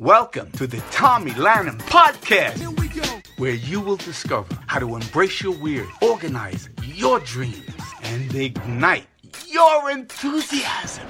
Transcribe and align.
Welcome 0.00 0.52
to 0.52 0.68
the 0.68 0.78
Tommy 0.92 1.34
Lanham 1.34 1.78
Podcast, 1.78 2.62
where 3.36 3.54
you 3.54 3.80
will 3.80 3.96
discover 3.96 4.56
how 4.68 4.78
to 4.78 4.94
embrace 4.94 5.42
your 5.42 5.58
weird, 5.58 5.88
organize 6.00 6.68
your 6.84 7.18
dreams, 7.18 7.68
and 8.04 8.32
ignite 8.32 9.08
your 9.48 9.90
enthusiasm. 9.90 11.04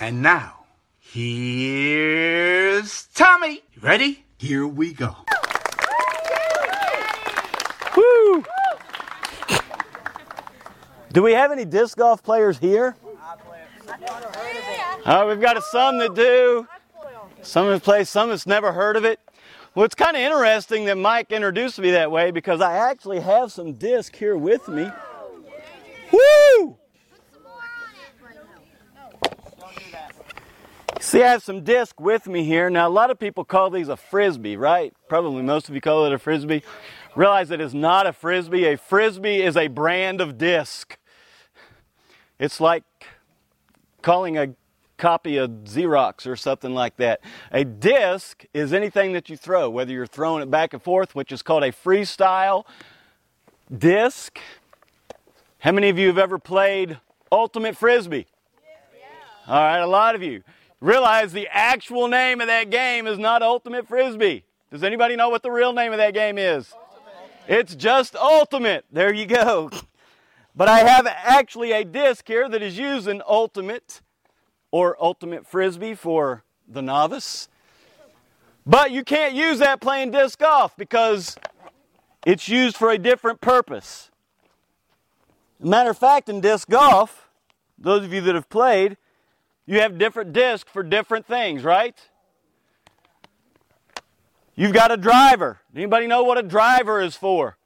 And 0.00 0.22
now, 0.22 0.66
here's 1.00 3.06
Tommy. 3.06 3.60
You 3.72 3.82
ready? 3.82 4.24
Here 4.38 4.68
we 4.68 4.92
go. 4.92 5.16
Woo! 7.96 8.44
Do 11.12 11.24
we 11.24 11.32
have 11.32 11.50
any 11.50 11.64
disc 11.64 11.98
golf 11.98 12.22
players 12.22 12.56
here? 12.56 12.94
Oh, 15.06 15.26
we've 15.28 15.40
got 15.40 15.60
some 15.64 15.98
that 15.98 16.14
do. 16.14 16.68
Some 17.42 17.66
of 17.66 17.72
us 17.72 17.80
play, 17.80 18.04
some 18.04 18.30
us 18.30 18.46
never 18.46 18.72
heard 18.72 18.96
of 18.96 19.04
it. 19.04 19.18
Well, 19.74 19.84
it's 19.84 19.94
kind 19.94 20.16
of 20.16 20.22
interesting 20.22 20.84
that 20.84 20.96
Mike 20.96 21.32
introduced 21.32 21.78
me 21.78 21.90
that 21.92 22.10
way 22.10 22.30
because 22.30 22.60
I 22.60 22.90
actually 22.90 23.20
have 23.20 23.50
some 23.50 23.72
disc 23.74 24.14
here 24.14 24.36
with 24.36 24.68
me. 24.68 24.88
Woo! 26.12 26.76
See, 31.00 31.22
I 31.22 31.30
have 31.30 31.42
some 31.42 31.64
disc 31.64 32.00
with 32.00 32.28
me 32.28 32.44
here. 32.44 32.70
Now, 32.70 32.86
a 32.86 32.90
lot 32.90 33.10
of 33.10 33.18
people 33.18 33.44
call 33.44 33.70
these 33.70 33.88
a 33.88 33.96
frisbee, 33.96 34.56
right? 34.56 34.94
Probably 35.08 35.42
most 35.42 35.68
of 35.68 35.74
you 35.74 35.80
call 35.80 36.06
it 36.06 36.12
a 36.12 36.18
frisbee. 36.18 36.62
Realize 37.16 37.50
it 37.50 37.60
is 37.60 37.74
not 37.74 38.06
a 38.06 38.12
frisbee. 38.12 38.66
A 38.66 38.76
frisbee 38.76 39.42
is 39.42 39.56
a 39.56 39.66
brand 39.66 40.20
of 40.20 40.38
disc. 40.38 40.96
It's 42.38 42.60
like 42.60 42.84
calling 44.00 44.38
a 44.38 44.54
copy 45.02 45.36
of 45.36 45.50
Xerox 45.64 46.28
or 46.28 46.36
something 46.36 46.72
like 46.74 46.96
that. 46.98 47.22
A 47.50 47.64
disc 47.64 48.44
is 48.54 48.72
anything 48.72 49.14
that 49.14 49.28
you 49.28 49.36
throw, 49.36 49.68
whether 49.68 49.92
you're 49.92 50.06
throwing 50.06 50.44
it 50.44 50.50
back 50.50 50.72
and 50.72 50.80
forth, 50.80 51.16
which 51.16 51.32
is 51.32 51.42
called 51.42 51.64
a 51.64 51.72
freestyle 51.72 52.64
disc. 53.76 54.38
How 55.58 55.72
many 55.72 55.88
of 55.88 55.98
you 55.98 56.06
have 56.06 56.18
ever 56.18 56.38
played 56.38 57.00
Ultimate 57.32 57.76
Frisbee? 57.76 58.26
Yeah. 58.62 59.52
All 59.52 59.64
right, 59.64 59.78
a 59.80 59.86
lot 59.88 60.14
of 60.14 60.22
you. 60.22 60.44
Realize 60.80 61.32
the 61.32 61.48
actual 61.50 62.06
name 62.06 62.40
of 62.40 62.46
that 62.46 62.70
game 62.70 63.08
is 63.08 63.18
not 63.18 63.42
Ultimate 63.42 63.88
Frisbee. 63.88 64.44
Does 64.70 64.84
anybody 64.84 65.16
know 65.16 65.30
what 65.30 65.42
the 65.42 65.50
real 65.50 65.72
name 65.72 65.90
of 65.90 65.98
that 65.98 66.14
game 66.14 66.38
is? 66.38 66.72
It's 67.48 67.74
just 67.74 68.14
Ultimate. 68.14 68.84
There 68.92 69.12
you 69.12 69.26
go. 69.26 69.68
But 70.54 70.68
I 70.68 70.80
have 70.80 71.06
actually 71.06 71.72
a 71.72 71.82
disc 71.82 72.28
here 72.28 72.46
that 72.46 72.60
is 72.60 72.76
using 72.76 73.22
Ultimate 73.26 74.02
or 74.72 74.96
Ultimate 75.00 75.46
Frisbee 75.46 75.94
for 75.94 76.42
the 76.66 76.82
novice. 76.82 77.48
But 78.66 78.90
you 78.90 79.04
can't 79.04 79.34
use 79.34 79.60
that 79.60 79.80
playing 79.80 80.10
disc 80.10 80.40
golf 80.40 80.76
because 80.76 81.36
it's 82.26 82.48
used 82.48 82.76
for 82.76 82.90
a 82.90 82.98
different 82.98 83.40
purpose. 83.40 84.10
Matter 85.60 85.90
of 85.90 85.98
fact, 85.98 86.28
in 86.28 86.40
disc 86.40 86.68
golf, 86.68 87.28
those 87.78 88.04
of 88.04 88.12
you 88.12 88.20
that 88.22 88.34
have 88.34 88.48
played, 88.48 88.96
you 89.66 89.80
have 89.80 89.98
different 89.98 90.32
discs 90.32 90.68
for 90.72 90.82
different 90.82 91.26
things, 91.26 91.62
right? 91.62 91.96
You've 94.54 94.72
got 94.72 94.90
a 94.90 94.96
driver. 94.96 95.60
Anybody 95.74 96.06
know 96.06 96.22
what 96.24 96.38
a 96.38 96.42
driver 96.42 97.00
is 97.00 97.16
for? 97.16 97.56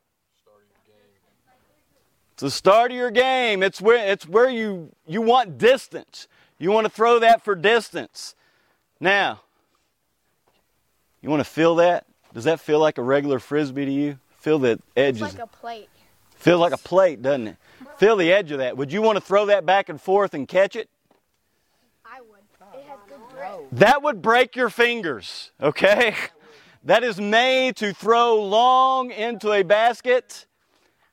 It's 2.34 2.42
the 2.42 2.50
start 2.50 2.90
of 2.90 2.96
your 2.96 3.10
game. 3.10 3.62
It's 3.62 3.80
where 3.80 4.12
it's 4.12 4.28
where 4.28 4.50
you 4.50 4.92
you 5.06 5.22
want 5.22 5.56
distance. 5.56 6.28
You 6.58 6.72
want 6.72 6.86
to 6.86 6.90
throw 6.90 7.18
that 7.18 7.44
for 7.44 7.54
distance. 7.54 8.34
Now, 8.98 9.40
you 11.20 11.28
want 11.28 11.40
to 11.40 11.44
feel 11.44 11.76
that? 11.76 12.06
Does 12.32 12.44
that 12.44 12.60
feel 12.60 12.78
like 12.78 12.98
a 12.98 13.02
regular 13.02 13.38
frisbee 13.38 13.84
to 13.84 13.90
you? 13.90 14.18
Feel 14.38 14.58
the 14.58 14.78
edges. 14.96 15.22
It's 15.22 15.34
like 15.34 15.42
a 15.42 15.46
plate. 15.46 15.88
Feels 16.36 16.60
like 16.60 16.72
a 16.72 16.78
plate, 16.78 17.22
doesn't 17.22 17.48
it? 17.48 17.56
Feel 17.98 18.16
the 18.16 18.32
edge 18.32 18.52
of 18.52 18.58
that. 18.58 18.76
Would 18.76 18.92
you 18.92 19.02
want 19.02 19.16
to 19.16 19.20
throw 19.20 19.46
that 19.46 19.66
back 19.66 19.88
and 19.88 20.00
forth 20.00 20.34
and 20.34 20.46
catch 20.46 20.76
it? 20.76 20.88
I 22.04 22.20
would. 22.20 22.40
It 22.74 22.84
has 22.88 22.98
good 23.08 23.20
grip. 23.32 23.68
That 23.72 24.02
would 24.02 24.22
break 24.22 24.54
your 24.54 24.70
fingers, 24.70 25.50
okay? 25.60 26.14
That 26.84 27.02
is 27.02 27.20
made 27.20 27.76
to 27.76 27.92
throw 27.92 28.42
long 28.42 29.10
into 29.10 29.50
a 29.52 29.62
basket. 29.62 30.46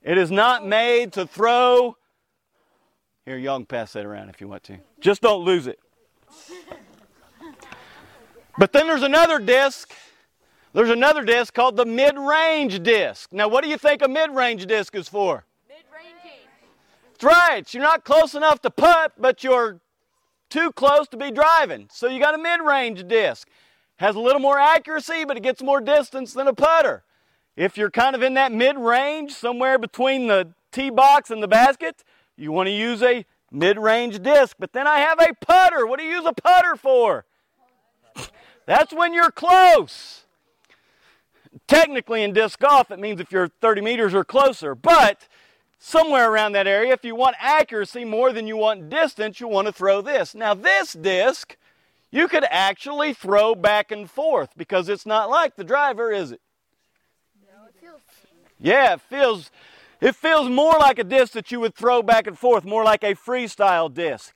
It 0.03 0.17
is 0.17 0.29
not 0.29 0.65
made 0.65 1.13
to 1.13 1.25
throw. 1.25 1.97
Here, 3.25 3.37
y'all 3.37 3.57
can 3.57 3.65
pass 3.65 3.93
that 3.93 4.05
around 4.05 4.29
if 4.29 4.41
you 4.41 4.47
want 4.47 4.63
to. 4.63 4.77
Just 4.99 5.21
don't 5.21 5.43
lose 5.43 5.67
it. 5.67 5.79
But 8.57 8.73
then 8.73 8.87
there's 8.87 9.03
another 9.03 9.39
disc. 9.39 9.93
There's 10.73 10.89
another 10.89 11.23
disc 11.23 11.53
called 11.53 11.75
the 11.75 11.85
mid 11.85 12.17
range 12.17 12.83
disc. 12.83 13.31
Now, 13.31 13.47
what 13.47 13.63
do 13.63 13.69
you 13.69 13.77
think 13.77 14.01
a 14.01 14.07
mid 14.07 14.31
range 14.31 14.65
disc 14.65 14.95
is 14.95 15.07
for? 15.07 15.45
Mid 15.69 15.77
ranging. 15.93 16.39
That's 17.13 17.23
right. 17.23 17.73
You're 17.73 17.83
not 17.83 18.03
close 18.03 18.35
enough 18.35 18.61
to 18.61 18.69
putt, 18.69 19.13
but 19.17 19.43
you're 19.43 19.79
too 20.53 20.71
close 20.71 21.07
to 21.07 21.17
be 21.17 21.31
driving. 21.31 21.87
So 21.91 22.07
you 22.07 22.19
got 22.19 22.35
a 22.35 22.37
mid-range 22.37 23.07
disc. 23.07 23.47
Has 23.97 24.15
a 24.15 24.19
little 24.19 24.39
more 24.39 24.59
accuracy, 24.59 25.25
but 25.25 25.35
it 25.35 25.41
gets 25.41 25.63
more 25.63 25.81
distance 25.81 26.33
than 26.33 26.47
a 26.47 26.53
putter. 26.53 27.03
If 27.55 27.75
you're 27.75 27.89
kind 27.89 28.15
of 28.15 28.21
in 28.21 28.35
that 28.35 28.51
mid-range, 28.51 29.31
somewhere 29.31 29.79
between 29.79 30.27
the 30.27 30.53
tee 30.71 30.91
box 30.91 31.31
and 31.31 31.41
the 31.41 31.47
basket, 31.47 32.03
you 32.37 32.51
want 32.51 32.67
to 32.67 32.73
use 32.73 33.01
a 33.01 33.25
mid-range 33.51 34.21
disc. 34.21 34.55
But 34.59 34.73
then 34.73 34.87
I 34.87 34.99
have 34.99 35.19
a 35.19 35.33
putter. 35.45 35.85
What 35.85 35.99
do 35.99 36.05
you 36.05 36.15
use 36.17 36.25
a 36.25 36.33
putter 36.33 36.75
for? 36.75 37.25
That's 38.65 38.93
when 38.93 39.13
you're 39.13 39.31
close. 39.31 40.25
Technically, 41.67 42.23
in 42.23 42.33
disc 42.33 42.59
golf, 42.59 42.91
it 42.91 42.99
means 42.99 43.21
if 43.21 43.31
you're 43.31 43.47
30 43.47 43.81
meters 43.81 44.13
or 44.13 44.23
closer. 44.23 44.75
But 44.75 45.27
somewhere 45.79 46.31
around 46.31 46.53
that 46.53 46.67
area, 46.67 46.93
if 46.93 47.05
you 47.05 47.15
want 47.15 47.35
accuracy 47.39 48.03
more 48.03 48.33
than 48.33 48.47
you 48.47 48.57
want 48.57 48.89
distance, 48.89 49.39
you 49.39 49.47
want 49.47 49.67
to 49.67 49.73
throw 49.73 50.01
this. 50.01 50.33
Now, 50.33 50.53
this 50.53 50.93
disc, 50.93 51.55
you 52.09 52.27
could 52.27 52.45
actually 52.49 53.13
throw 53.13 53.55
back 53.55 53.91
and 53.91 54.09
forth 54.09 54.51
because 54.57 54.89
it's 54.89 55.05
not 55.05 55.29
like 55.29 55.55
the 55.55 55.63
driver, 55.63 56.11
is 56.11 56.31
it? 56.31 56.41
No, 57.41 57.65
it 57.67 57.75
feels. 57.79 58.01
Yeah, 58.59 58.93
it 58.93 59.01
feels 59.01 59.51
it 60.03 60.15
feels 60.15 60.49
more 60.49 60.73
like 60.79 60.99
a 60.99 61.03
disc 61.05 61.31
that 61.31 61.49
you 61.49 61.61
would 61.61 61.73
throw 61.73 62.03
back 62.03 62.27
and 62.27 62.37
forth, 62.37 62.65
more 62.65 62.83
like 62.83 63.05
a 63.05 63.15
freestyle 63.15 63.91
disc. 63.91 64.35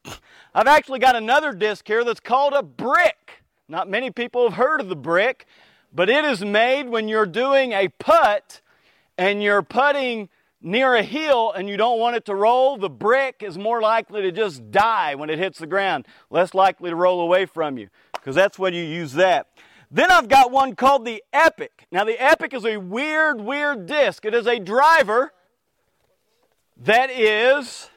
I've 0.56 0.66
actually 0.66 1.00
got 1.00 1.18
another 1.18 1.52
disc 1.52 1.86
here 1.86 2.06
that's 2.06 2.22
called 2.22 2.54
a 2.54 2.64
brick. 2.64 3.44
Not 3.68 3.90
many 3.90 4.10
people 4.10 4.48
have 4.48 4.58
heard 4.58 4.80
of 4.80 4.88
the 4.88 4.96
brick, 4.96 5.46
but 5.94 6.10
it 6.10 6.24
is 6.24 6.42
made 6.42 6.88
when 6.88 7.10
you're 7.10 7.26
doing 7.26 7.74
a 7.74 7.90
putt 7.90 8.62
and 9.18 9.44
you're 9.44 9.62
putting 9.62 10.30
near 10.62 10.96
a 10.96 11.04
hill 11.04 11.52
and 11.52 11.68
you 11.68 11.76
don't 11.76 12.00
want 12.00 12.16
it 12.16 12.24
to 12.28 12.36
roll, 12.36 12.78
the 12.78 12.90
brick 12.90 13.44
is 13.44 13.58
more 13.58 13.82
likely 13.82 14.22
to 14.22 14.32
just 14.32 14.72
die 14.72 15.16
when 15.16 15.30
it 15.30 15.38
hits 15.38 15.60
the 15.60 15.68
ground, 15.68 16.08
less 16.30 16.54
likely 16.54 16.92
to 16.92 16.96
roll 16.96 17.20
away 17.20 17.46
from 17.46 17.78
you, 17.78 17.90
because 18.14 18.36
that's 18.36 18.58
when 18.58 18.74
you 18.74 18.84
use 18.84 19.12
that. 19.14 19.48
Then 19.92 20.12
I've 20.12 20.30
got 20.30 20.50
one 20.50 20.76
called 20.76 21.04
the 21.04 21.22
Epic. 21.34 21.88
Now, 21.92 22.06
the 22.06 22.22
Epic 22.22 22.54
is 22.54 22.66
a 22.66 22.78
weird, 22.78 23.42
weird 23.42 23.86
disc. 23.86 24.24
It 24.24 24.34
is 24.34 24.48
a 24.48 24.60
driver 24.60 25.34
that 26.84 27.10
is, 27.10 27.90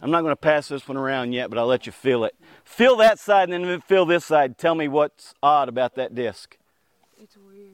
I'm 0.00 0.10
not 0.10 0.22
going 0.22 0.32
to 0.32 0.36
pass 0.36 0.68
this 0.68 0.86
one 0.86 0.96
around 0.96 1.32
yet, 1.32 1.50
but 1.50 1.58
I'll 1.58 1.66
let 1.66 1.86
you 1.86 1.92
feel 1.92 2.24
it. 2.24 2.34
Feel 2.64 2.96
that 2.96 3.18
side 3.18 3.50
and 3.50 3.64
then 3.64 3.80
feel 3.80 4.06
this 4.06 4.24
side. 4.24 4.58
Tell 4.58 4.74
me 4.74 4.88
what's 4.88 5.34
odd 5.42 5.68
about 5.68 5.94
that 5.96 6.14
disc. 6.14 6.56
It's 7.20 7.36
weird. 7.36 7.70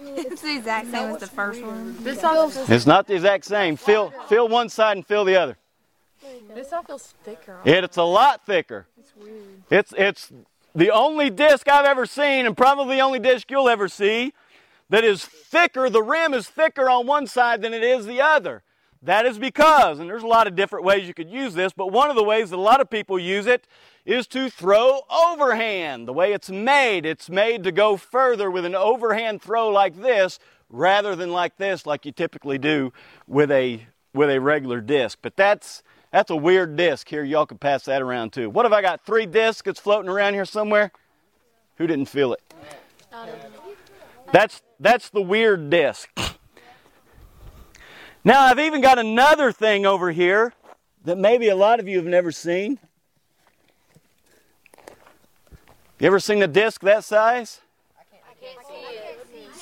It's 0.00 0.42
the 0.42 0.56
exact 0.56 0.90
same 0.90 1.10
as 1.10 1.18
the 1.18 1.26
first 1.26 1.62
one. 1.62 1.96
This 2.02 2.22
all 2.24 2.48
feels, 2.48 2.70
It's 2.70 2.86
not 2.86 3.06
the 3.06 3.14
exact 3.14 3.44
same. 3.44 3.76
Feel, 3.76 4.10
feel 4.28 4.48
one 4.48 4.68
side 4.68 4.96
and 4.96 5.06
feel 5.06 5.24
the 5.24 5.36
other. 5.36 5.56
this 6.54 6.72
all 6.72 6.82
feels 6.82 7.14
thicker. 7.24 7.58
It, 7.64 7.84
it's 7.84 7.96
a 7.96 8.02
lot 8.02 8.46
thicker. 8.46 8.86
It's 8.98 9.12
weird. 9.16 9.42
It's, 9.70 9.94
it's 9.96 10.32
the 10.74 10.90
only 10.90 11.30
disc 11.30 11.68
I've 11.68 11.84
ever 11.84 12.06
seen, 12.06 12.46
and 12.46 12.56
probably 12.56 12.96
the 12.96 13.02
only 13.02 13.18
disc 13.18 13.50
you'll 13.50 13.68
ever 13.68 13.88
see, 13.88 14.32
that 14.90 15.04
is 15.04 15.24
thicker, 15.24 15.90
the 15.90 16.02
rim 16.02 16.34
is 16.34 16.48
thicker 16.48 16.88
on 16.88 17.06
one 17.06 17.26
side 17.26 17.62
than 17.62 17.74
it 17.74 17.82
is 17.82 18.06
the 18.06 18.20
other. 18.20 18.62
That 19.02 19.26
is 19.26 19.38
because, 19.38 20.00
and 20.00 20.08
there's 20.08 20.24
a 20.24 20.28
lot 20.28 20.48
of 20.48 20.56
different 20.56 20.84
ways 20.84 21.06
you 21.06 21.14
could 21.14 21.30
use 21.30 21.54
this, 21.54 21.72
but 21.72 21.92
one 21.92 22.10
of 22.10 22.16
the 22.16 22.24
ways 22.24 22.50
that 22.50 22.56
a 22.56 22.60
lot 22.60 22.80
of 22.80 22.90
people 22.90 23.18
use 23.18 23.46
it 23.46 23.66
is 24.04 24.26
to 24.28 24.50
throw 24.50 25.02
overhand. 25.08 26.08
The 26.08 26.12
way 26.12 26.32
it's 26.32 26.50
made, 26.50 27.06
it's 27.06 27.30
made 27.30 27.62
to 27.64 27.70
go 27.70 27.96
further 27.96 28.50
with 28.50 28.64
an 28.64 28.74
overhand 28.74 29.40
throw 29.40 29.68
like 29.68 30.00
this 30.00 30.40
rather 30.68 31.14
than 31.14 31.30
like 31.30 31.58
this, 31.58 31.86
like 31.86 32.04
you 32.06 32.12
typically 32.12 32.58
do 32.58 32.92
with 33.26 33.50
a 33.50 33.86
with 34.14 34.30
a 34.30 34.40
regular 34.40 34.80
disc. 34.80 35.18
But 35.22 35.36
that's 35.36 35.82
that's 36.10 36.30
a 36.30 36.36
weird 36.36 36.74
disc 36.76 37.08
here. 37.08 37.22
Y'all 37.22 37.46
can 37.46 37.58
pass 37.58 37.84
that 37.84 38.02
around 38.02 38.32
too. 38.32 38.50
What 38.50 38.66
if 38.66 38.72
I 38.72 38.82
got 38.82 39.04
three 39.04 39.26
discs 39.26 39.62
that's 39.62 39.78
floating 39.78 40.08
around 40.10 40.34
here 40.34 40.44
somewhere? 40.44 40.90
Who 41.76 41.86
didn't 41.86 42.06
feel 42.06 42.32
it? 42.32 42.42
That's 44.32 44.62
that's 44.80 45.10
the 45.10 45.22
weird 45.22 45.70
disc. 45.70 46.08
Now 48.24 48.42
I've 48.42 48.58
even 48.58 48.80
got 48.80 48.98
another 48.98 49.52
thing 49.52 49.86
over 49.86 50.10
here 50.10 50.52
that 51.04 51.16
maybe 51.16 51.48
a 51.48 51.56
lot 51.56 51.80
of 51.80 51.88
you 51.88 51.96
have 51.96 52.06
never 52.06 52.30
seen. 52.32 52.78
You 55.98 56.06
ever 56.06 56.20
seen 56.20 56.42
a 56.42 56.46
disc 56.46 56.80
that 56.82 57.04
size? 57.04 57.60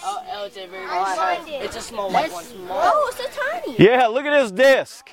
Oh, 0.09 0.25
oh, 0.33 0.47
it's 0.47 0.57
a 0.57 0.67
very 0.67 1.65
It's 1.65 1.77
a 1.77 1.81
small 1.81 2.11
white 2.11 2.31
one. 2.31 2.45
Oh, 2.69 3.13
it's 3.13 3.37
so 3.37 3.43
tiny. 3.43 3.77
Yeah, 3.79 4.07
look 4.07 4.25
at 4.25 4.41
this 4.41 4.53
disc. 4.53 5.11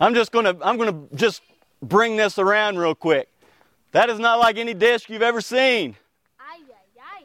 I'm 0.00 0.14
just 0.14 0.32
gonna 0.32 0.56
I'm 0.62 0.76
gonna 0.76 1.04
just 1.14 1.42
bring 1.82 2.16
this 2.16 2.38
around 2.38 2.78
real 2.78 2.94
quick. 2.94 3.28
That 3.92 4.10
is 4.10 4.18
not 4.18 4.38
like 4.38 4.58
any 4.58 4.74
disc 4.74 5.08
you've 5.08 5.22
ever 5.22 5.40
seen. 5.40 5.96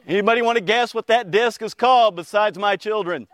Anybody 0.06 0.42
want 0.42 0.56
to 0.56 0.64
guess 0.64 0.92
what 0.92 1.06
that 1.06 1.30
disc 1.30 1.62
is 1.62 1.72
called 1.72 2.14
besides 2.16 2.58
my 2.58 2.76
children? 2.76 3.26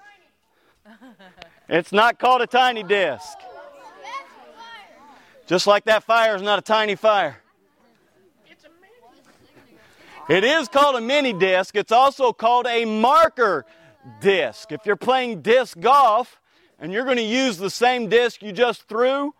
It's 1.69 1.93
not 1.93 2.19
called 2.19 2.43
a 2.43 2.47
tiny 2.47 2.83
disc. 2.83 3.39
Just 5.47 5.67
like 5.67 5.85
that 5.87 6.05
fire 6.05 6.37
is 6.37 6.43
not 6.43 6.61
a 6.61 6.63
tiny 6.63 6.95
fire. 6.95 7.39
It 10.29 10.45
is 10.45 10.69
called 10.69 10.95
a 10.95 11.01
mini 11.01 11.33
disc. 11.33 11.75
It's 11.75 11.91
also 11.91 12.33
called 12.33 12.67
a 12.69 12.85
marker 12.85 13.67
disc. 14.21 14.71
If 14.71 14.87
you're 14.87 14.95
playing 14.95 15.43
disc 15.43 15.79
golf 15.81 16.41
and 16.79 16.93
you're 16.93 17.05
going 17.05 17.17
to 17.17 17.23
use 17.23 17.57
the 17.59 17.71
same 17.71 18.09
disc 18.09 18.43
you 18.43 18.53
just 18.53 18.87
threw, 18.87 19.35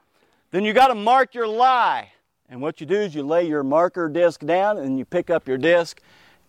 then 0.51 0.65
you 0.65 0.73
got 0.73 0.89
to 0.89 0.97
mark 0.97 1.33
your 1.33 1.47
lie. 1.47 2.11
And 2.49 2.61
what 2.61 2.81
you 2.81 2.87
do 2.87 2.97
is 2.97 3.15
you 3.15 3.23
lay 3.23 3.47
your 3.47 3.63
marker 3.63 4.09
disc 4.09 4.45
down 4.45 4.79
and 4.79 4.99
you 4.99 5.05
pick 5.05 5.31
up 5.31 5.47
your 5.47 5.59
disc 5.59 6.01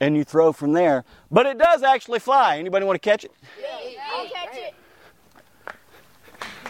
and 0.02 0.18
you 0.18 0.24
throw 0.26 0.52
from 0.52 0.74
there. 0.74 1.06
But 1.30 1.46
it 1.46 1.58
does 1.58 1.84
actually 1.84 2.20
fly. 2.20 2.58
Anybody 2.58 2.86
want 2.86 3.02
to 3.02 3.10
catch 3.10 3.24
it? 3.24 3.32
I'll 4.12 4.28
catch 4.28 4.58
it. 4.58 4.74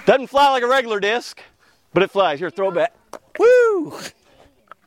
Doesn't 0.05 0.27
fly 0.27 0.51
like 0.51 0.63
a 0.63 0.67
regular 0.67 0.99
disc, 0.99 1.39
but 1.93 2.03
it 2.03 2.11
flies. 2.11 2.39
Here, 2.39 2.49
throw 2.49 2.69
it 2.69 2.75
back. 2.75 2.93
Woo! 3.39 3.97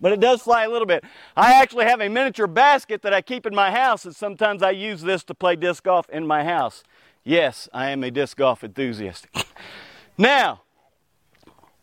But 0.01 0.13
it 0.13 0.21
does 0.21 0.43
fly 0.43 0.65
a 0.65 0.69
little 0.69 0.87
bit. 0.87 1.05
I 1.35 1.55
actually 1.55 1.87
have 1.87 2.03
a 2.03 2.09
miniature 2.09 2.47
basket 2.47 3.01
that 3.03 3.15
I 3.15 3.23
keep 3.23 3.47
in 3.47 3.55
my 3.55 3.71
house, 3.71 4.05
and 4.05 4.15
sometimes 4.15 4.63
I 4.63 4.73
use 4.73 5.01
this 5.01 5.25
to 5.25 5.35
play 5.35 5.57
disc 5.57 5.83
golf 5.83 6.11
in 6.11 6.27
my 6.27 6.45
house. 6.45 6.85
Yes, 7.25 7.71
I 7.73 7.89
am 7.91 8.05
a 8.05 8.11
disc 8.11 8.37
golf 8.37 8.63
enthusiast. 8.63 9.27
now, 10.19 10.61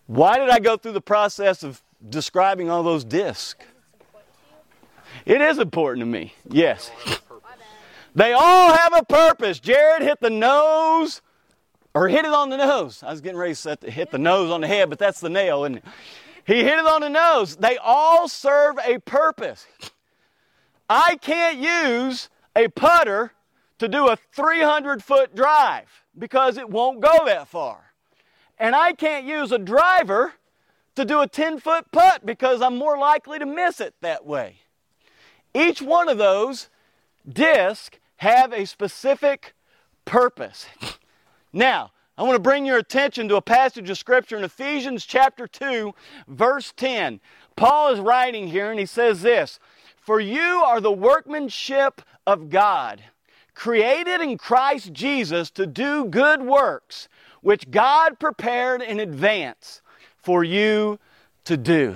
why 0.06 0.38
did 0.38 0.50
I 0.50 0.60
go 0.60 0.78
through 0.78 0.92
the 0.92 1.02
process 1.02 1.63
of 1.63 1.81
describing 2.08 2.69
all 2.69 2.84
those 2.84 3.04
discs? 3.04 3.66
It 5.25 5.42
is 5.42 5.60
important 5.60 6.02
to 6.02 6.06
me, 6.06 6.34
yes. 6.50 6.92
They 8.13 8.34
all 8.34 8.74
have 8.74 8.94
a 8.94 9.06
purpose. 9.06 9.60
Jared 9.60 10.02
hit 10.02 10.19
the 10.19 10.30
nose 10.30 11.22
or 11.94 12.10
hit 12.10 12.25
it 12.25 12.34
on 12.34 12.50
the 12.50 12.58
nose. 12.58 13.04
I 13.04 13.12
was 13.12 13.22
getting 13.22 13.38
ready 13.38 13.56
to 13.56 13.78
hit 13.84 14.12
the 14.12 14.18
nose 14.18 14.52
on 14.52 14.62
the 14.62 14.68
head, 14.68 14.90
but 14.90 15.00
that's 15.00 15.19
the 15.19 15.30
nail, 15.30 15.63
isn't 15.63 15.78
it? 15.78 15.86
He 16.46 16.63
hit 16.63 16.80
it 16.80 16.86
on 16.86 17.02
the 17.02 17.10
nose. 17.10 17.56
They 17.56 17.78
all 17.78 18.28
serve 18.28 18.78
a 18.86 18.98
purpose. 19.00 19.68
I 20.90 21.18
can't 21.22 21.58
use 21.60 22.30
a 22.56 22.68
putter 22.68 23.31
to 23.80 23.88
do 23.88 24.08
a 24.10 24.18
300 24.34 25.04
foot 25.04 25.36
drive 25.36 26.04
because 26.18 26.58
it 26.58 26.69
won't 26.69 27.00
go 27.00 27.25
that 27.25 27.48
far. 27.48 27.94
And 28.60 28.75
I 28.75 28.94
can't 28.94 29.25
use 29.25 29.52
a 29.52 29.58
driver 29.58 30.34
to 30.96 31.06
do 31.06 31.22
a 31.22 31.28
10 31.28 31.60
foot 31.60 31.86
putt 31.92 32.25
because 32.25 32.62
I'm 32.62 32.78
more 32.78 32.98
likely 32.98 33.40
to 33.40 33.46
miss 33.46 33.80
it 33.80 33.96
that 34.02 34.25
way. 34.25 34.61
Each 35.53 35.81
one 35.81 36.09
of 36.09 36.18
those 36.18 36.69
discs 37.27 37.98
have 38.18 38.53
a 38.53 38.65
specific 38.65 39.53
purpose. 40.06 40.68
Now, 41.53 41.92
I 42.18 42.24
want 42.24 42.36
to 42.36 42.39
bring 42.39 42.65
your 42.65 42.77
attention 42.77 43.27
to 43.30 43.36
a 43.36 43.42
passage 43.42 43.89
of 43.89 43.98
Scripture 43.98 44.38
in 44.38 44.44
Ephesians 44.44 45.06
chapter 45.06 45.48
2, 45.48 45.94
verse 46.27 46.74
10. 46.77 47.19
Paul 47.56 47.89
is 47.94 48.00
writing 48.00 48.48
here 48.48 48.69
and 48.69 48.80
he 48.80 48.86
says 48.86 49.21
this 49.21 49.59
For 49.98 50.19
you 50.19 50.62
are 50.63 50.80
the 50.80 50.92
workmanship 50.92 52.01
of 52.27 52.50
God, 52.50 53.03
created 53.56 54.21
in 54.21 54.38
Christ 54.38 54.94
Jesus 54.94 55.50
to 55.51 55.65
do 55.65 56.06
good 56.06 56.42
works, 56.42 57.09
which 57.42 57.71
God 57.71 58.19
prepared 58.19 58.81
in 58.81 59.00
advance 59.00 59.81
for 60.18 60.44
you 60.44 61.00
to 61.45 61.57
do. 61.57 61.95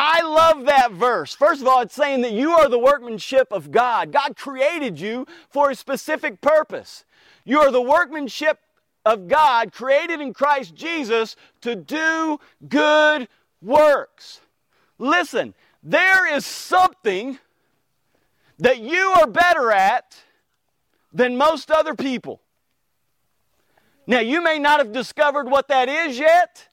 I 0.00 0.22
love 0.22 0.66
that 0.66 0.92
verse. 0.92 1.34
First 1.34 1.60
of 1.60 1.66
all, 1.66 1.80
it's 1.80 1.92
saying 1.92 2.20
that 2.20 2.30
you 2.30 2.52
are 2.52 2.68
the 2.68 2.78
workmanship 2.78 3.48
of 3.50 3.72
God. 3.72 4.12
God 4.12 4.36
created 4.36 5.00
you 5.00 5.26
for 5.50 5.70
a 5.70 5.74
specific 5.74 6.40
purpose. 6.40 7.04
You 7.44 7.58
are 7.58 7.72
the 7.72 7.82
workmanship 7.82 8.60
of 9.04 9.26
God, 9.26 9.72
created 9.72 10.20
in 10.20 10.32
Christ 10.34 10.76
Jesus 10.76 11.34
to 11.62 11.74
do 11.74 12.38
good 12.68 13.26
works. 13.60 14.40
Listen, 15.00 15.52
there 15.82 16.32
is 16.32 16.46
something 16.46 17.40
that 18.60 18.78
you 18.78 19.00
are 19.16 19.26
better 19.26 19.72
at 19.72 20.16
than 21.12 21.36
most 21.36 21.72
other 21.72 21.96
people. 21.96 22.40
Now, 24.06 24.20
you 24.20 24.44
may 24.44 24.60
not 24.60 24.78
have 24.78 24.92
discovered 24.92 25.50
what 25.50 25.66
that 25.66 25.88
is 25.88 26.20
yet, 26.20 26.68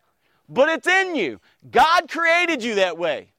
but 0.48 0.70
it's 0.70 0.86
in 0.86 1.16
you. 1.16 1.40
God 1.72 2.10
created 2.10 2.64
you 2.64 2.76
that 2.76 2.98
way. 2.98 3.30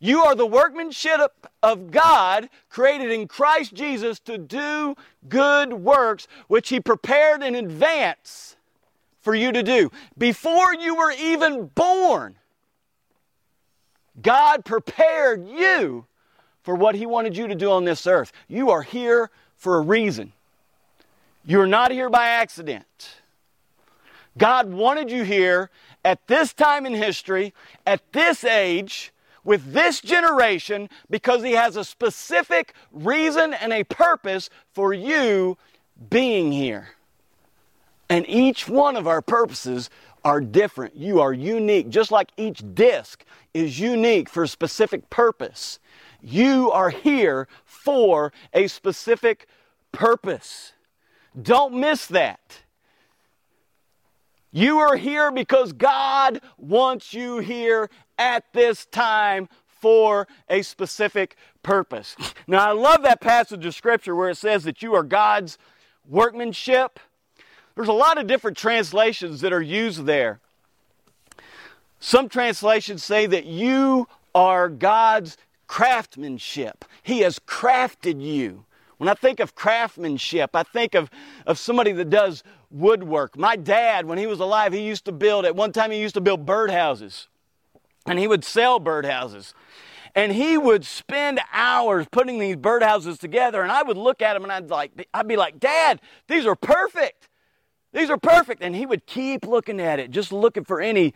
You 0.00 0.22
are 0.22 0.34
the 0.34 0.46
workmanship 0.46 1.46
of 1.62 1.90
God 1.90 2.48
created 2.70 3.10
in 3.10 3.26
Christ 3.26 3.74
Jesus 3.74 4.20
to 4.20 4.38
do 4.38 4.94
good 5.28 5.72
works, 5.72 6.28
which 6.46 6.68
He 6.68 6.78
prepared 6.80 7.42
in 7.42 7.54
advance 7.54 8.56
for 9.20 9.34
you 9.34 9.50
to 9.50 9.62
do. 9.62 9.90
Before 10.16 10.72
you 10.72 10.94
were 10.94 11.12
even 11.12 11.66
born, 11.66 12.36
God 14.22 14.64
prepared 14.64 15.48
you 15.48 16.06
for 16.62 16.76
what 16.76 16.94
He 16.94 17.06
wanted 17.06 17.36
you 17.36 17.48
to 17.48 17.54
do 17.54 17.70
on 17.70 17.84
this 17.84 18.06
earth. 18.06 18.32
You 18.46 18.70
are 18.70 18.82
here 18.82 19.30
for 19.56 19.78
a 19.78 19.80
reason. 19.80 20.32
You're 21.44 21.66
not 21.66 21.90
here 21.90 22.10
by 22.10 22.26
accident. 22.26 23.16
God 24.36 24.72
wanted 24.72 25.10
you 25.10 25.24
here 25.24 25.70
at 26.08 26.26
this 26.26 26.54
time 26.54 26.86
in 26.86 26.94
history, 26.94 27.52
at 27.86 28.00
this 28.14 28.42
age, 28.42 29.12
with 29.44 29.74
this 29.74 30.00
generation 30.00 30.88
because 31.10 31.42
He 31.42 31.52
has 31.52 31.76
a 31.76 31.84
specific 31.84 32.72
reason 32.90 33.52
and 33.52 33.74
a 33.74 33.84
purpose 33.84 34.48
for 34.72 34.94
you 34.94 35.58
being 36.08 36.50
here. 36.50 36.88
And 38.08 38.26
each 38.26 38.66
one 38.66 38.96
of 38.96 39.06
our 39.06 39.20
purposes 39.20 39.90
are 40.24 40.40
different. 40.40 40.96
You 40.96 41.20
are 41.20 41.34
unique, 41.34 41.90
just 41.90 42.10
like 42.10 42.30
each 42.38 42.62
disc 42.74 43.22
is 43.52 43.78
unique 43.78 44.30
for 44.30 44.44
a 44.44 44.48
specific 44.48 45.10
purpose. 45.10 45.78
You 46.22 46.70
are 46.70 46.88
here 46.88 47.48
for 47.66 48.32
a 48.54 48.66
specific 48.66 49.46
purpose. 49.92 50.72
Don't 51.40 51.74
miss 51.74 52.06
that. 52.06 52.62
You 54.50 54.78
are 54.78 54.96
here 54.96 55.30
because 55.30 55.72
God 55.72 56.40
wants 56.56 57.12
you 57.12 57.38
here 57.38 57.90
at 58.18 58.44
this 58.52 58.86
time 58.86 59.48
for 59.66 60.26
a 60.48 60.62
specific 60.62 61.36
purpose. 61.62 62.16
Now, 62.46 62.68
I 62.68 62.72
love 62.72 63.02
that 63.02 63.20
passage 63.20 63.64
of 63.66 63.74
Scripture 63.74 64.14
where 64.14 64.30
it 64.30 64.36
says 64.36 64.64
that 64.64 64.82
you 64.82 64.94
are 64.94 65.02
God's 65.02 65.58
workmanship. 66.08 66.98
There's 67.74 67.88
a 67.88 67.92
lot 67.92 68.18
of 68.18 68.26
different 68.26 68.56
translations 68.56 69.40
that 69.42 69.52
are 69.52 69.62
used 69.62 70.04
there. 70.06 70.40
Some 72.00 72.28
translations 72.28 73.04
say 73.04 73.26
that 73.26 73.44
you 73.44 74.08
are 74.34 74.68
God's 74.68 75.36
craftsmanship. 75.66 76.84
He 77.02 77.20
has 77.20 77.38
crafted 77.38 78.22
you. 78.22 78.64
When 78.96 79.08
I 79.08 79.14
think 79.14 79.38
of 79.38 79.54
craftsmanship, 79.54 80.50
I 80.54 80.64
think 80.64 80.94
of, 80.94 81.10
of 81.46 81.58
somebody 81.58 81.92
that 81.92 82.10
does 82.10 82.42
woodwork. 82.70 83.36
My 83.36 83.56
dad, 83.56 84.06
when 84.06 84.18
he 84.18 84.26
was 84.26 84.40
alive, 84.40 84.72
he 84.72 84.80
used 84.80 85.04
to 85.06 85.12
build, 85.12 85.44
at 85.44 85.56
one 85.56 85.72
time, 85.72 85.90
he 85.90 86.00
used 86.00 86.14
to 86.14 86.20
build 86.20 86.46
birdhouses. 86.46 87.26
And 88.06 88.18
he 88.18 88.26
would 88.26 88.44
sell 88.44 88.80
birdhouses. 88.80 89.54
And 90.14 90.32
he 90.32 90.58
would 90.58 90.84
spend 90.84 91.40
hours 91.52 92.06
putting 92.10 92.38
these 92.38 92.56
birdhouses 92.56 93.18
together. 93.18 93.62
And 93.62 93.70
I 93.70 93.82
would 93.82 93.96
look 93.96 94.22
at 94.22 94.36
him 94.36 94.42
and 94.42 94.52
I'd, 94.52 94.70
like, 94.70 95.06
I'd 95.12 95.28
be 95.28 95.36
like, 95.36 95.60
Dad, 95.60 96.00
these 96.26 96.46
are 96.46 96.56
perfect. 96.56 97.28
These 97.92 98.10
are 98.10 98.18
perfect. 98.18 98.62
And 98.62 98.74
he 98.74 98.86
would 98.86 99.06
keep 99.06 99.46
looking 99.46 99.80
at 99.80 99.98
it, 99.98 100.10
just 100.10 100.32
looking 100.32 100.64
for 100.64 100.80
any 100.80 101.14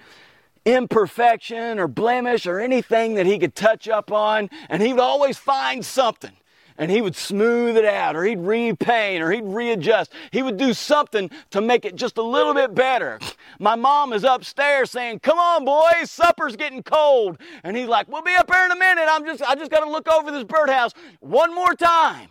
imperfection 0.64 1.78
or 1.78 1.88
blemish 1.88 2.47
or 2.47 2.61
anything 2.61 3.14
that 3.14 3.26
he 3.26 3.38
could 3.38 3.54
touch 3.54 3.88
up 3.88 4.12
on. 4.12 4.50
And 4.68 4.82
he 4.82 4.92
would 4.92 5.02
always 5.02 5.38
find 5.38 5.85
something 5.85 6.37
and 6.78 6.90
he 6.90 7.00
would 7.00 7.16
smooth 7.16 7.76
it 7.76 7.84
out 7.84 8.16
or 8.16 8.24
he'd 8.24 8.40
repaint 8.40 9.22
or 9.22 9.30
he'd 9.30 9.44
readjust. 9.44 10.12
He 10.30 10.42
would 10.42 10.56
do 10.56 10.72
something 10.72 11.30
to 11.50 11.60
make 11.60 11.84
it 11.84 11.96
just 11.96 12.18
a 12.18 12.22
little 12.22 12.54
bit 12.54 12.74
better. 12.74 13.18
My 13.58 13.74
mom 13.74 14.12
is 14.12 14.24
upstairs 14.24 14.90
saying, 14.90 15.20
"Come 15.20 15.38
on, 15.38 15.64
boys, 15.64 16.10
supper's 16.10 16.56
getting 16.56 16.82
cold." 16.82 17.38
And 17.62 17.76
he's 17.76 17.88
like, 17.88 18.08
"We'll 18.08 18.22
be 18.22 18.34
up 18.34 18.52
here 18.52 18.64
in 18.64 18.70
a 18.70 18.76
minute. 18.76 19.06
I'm 19.08 19.24
just 19.24 19.42
I 19.42 19.54
just 19.54 19.70
got 19.70 19.80
to 19.80 19.90
look 19.90 20.08
over 20.08 20.30
this 20.30 20.44
birdhouse 20.44 20.92
one 21.20 21.54
more 21.54 21.74
time." 21.74 22.28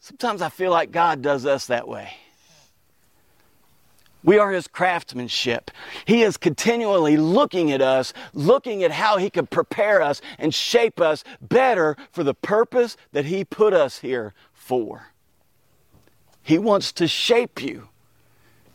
Sometimes 0.00 0.42
I 0.42 0.50
feel 0.50 0.70
like 0.70 0.90
God 0.90 1.22
does 1.22 1.46
us 1.46 1.66
that 1.66 1.88
way. 1.88 2.14
We 4.24 4.38
are 4.38 4.50
his 4.52 4.66
craftsmanship. 4.66 5.70
He 6.06 6.22
is 6.22 6.38
continually 6.38 7.18
looking 7.18 7.70
at 7.70 7.82
us, 7.82 8.14
looking 8.32 8.82
at 8.82 8.90
how 8.90 9.18
he 9.18 9.28
can 9.28 9.46
prepare 9.46 10.00
us 10.00 10.22
and 10.38 10.52
shape 10.52 10.98
us 10.98 11.22
better 11.42 11.94
for 12.10 12.24
the 12.24 12.32
purpose 12.32 12.96
that 13.12 13.26
he 13.26 13.44
put 13.44 13.74
us 13.74 13.98
here 13.98 14.32
for. 14.54 15.12
He 16.42 16.58
wants 16.58 16.90
to 16.92 17.06
shape 17.06 17.62
you 17.62 17.88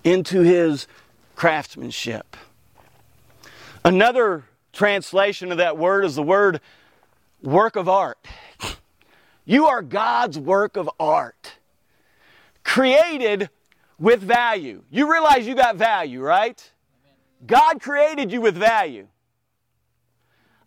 into 0.04 0.42
his 0.42 0.88
craftsmanship. 1.36 2.38
Another 3.84 4.44
translation 4.72 5.52
of 5.52 5.58
that 5.58 5.78
word 5.78 6.06
is 6.06 6.16
the 6.16 6.24
word 6.24 6.62
work 7.42 7.76
of 7.76 7.90
art. 7.90 8.20
You 9.46 9.66
are 9.66 9.82
God's 9.82 10.38
work 10.38 10.78
of 10.78 10.88
art, 11.00 11.54
created 12.64 13.50
with 14.00 14.22
value. 14.22 14.84
You 14.90 15.12
realize 15.12 15.46
you 15.46 15.56
got 15.56 15.76
value, 15.76 16.22
right? 16.22 16.72
God 17.46 17.82
created 17.82 18.32
you 18.32 18.42
with 18.42 18.56
value. 18.56 19.08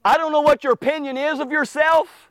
I 0.05 0.17
don't 0.19 0.33
know 0.33 0.41
what 0.41 0.65
your 0.65 0.73
opinion 0.73 1.17
is 1.17 1.39
of 1.39 1.51
yourself, 1.51 2.31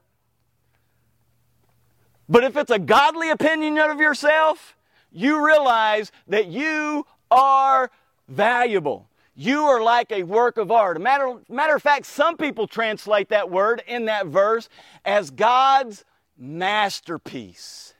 but 2.27 2.43
if 2.43 2.55
it's 2.55 2.71
a 2.71 2.79
godly 2.79 3.29
opinion 3.29 3.77
of 3.77 3.99
yourself, 3.99 4.75
you 5.11 5.45
realize 5.45 6.11
that 6.27 6.47
you 6.47 7.05
are 7.29 7.91
valuable. 8.27 9.07
You 9.35 9.63
are 9.63 9.81
like 9.81 10.11
a 10.11 10.23
work 10.23 10.57
of 10.57 10.71
art. 10.71 11.01
Matter, 11.01 11.35
matter 11.49 11.75
of 11.75 11.81
fact, 11.81 12.05
some 12.05 12.37
people 12.37 12.67
translate 12.67 13.29
that 13.29 13.49
word 13.49 13.81
in 13.87 14.05
that 14.05 14.27
verse 14.27 14.69
as 15.05 15.31
God's 15.31 16.03
masterpiece. 16.37 17.90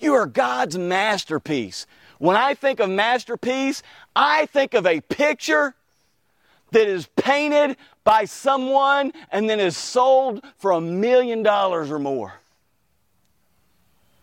You 0.00 0.14
are 0.14 0.26
God's 0.26 0.76
masterpiece. 0.78 1.86
When 2.18 2.36
I 2.36 2.54
think 2.54 2.80
of 2.80 2.90
masterpiece, 2.90 3.82
I 4.16 4.46
think 4.46 4.74
of 4.74 4.86
a 4.86 5.00
picture 5.02 5.74
that 6.72 6.88
is 6.88 7.08
painted 7.16 7.76
by 8.04 8.24
someone 8.24 9.12
and 9.30 9.48
then 9.48 9.60
is 9.60 9.76
sold 9.76 10.44
for 10.56 10.72
a 10.72 10.80
million 10.80 11.42
dollars 11.42 11.90
or 11.90 11.98
more. 11.98 12.34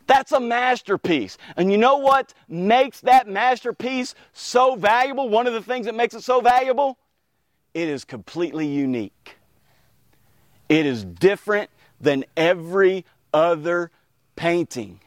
That's 0.08 0.32
a 0.32 0.40
masterpiece. 0.40 1.38
And 1.58 1.72
you 1.72 1.78
know 1.78 1.98
what 1.98 2.34
makes 2.48 3.02
that 3.02 3.28
masterpiece 3.28 4.16
so 4.34 4.76
valuable? 4.76 5.30
One 5.30 5.48
of 5.48 5.54
the 5.54 5.62
things 5.62 5.86
that 5.86 5.96
makes 5.96 6.16
it 6.16 6.24
so 6.24 6.40
valuable? 6.40 6.98
It 7.74 7.90
is 7.90 8.06
completely 8.06 8.68
unique. 8.68 9.36
It 10.70 10.86
is 10.86 11.04
different 11.04 11.70
than 12.00 12.24
every 12.36 13.06
other 13.34 13.92
painting. 14.36 15.02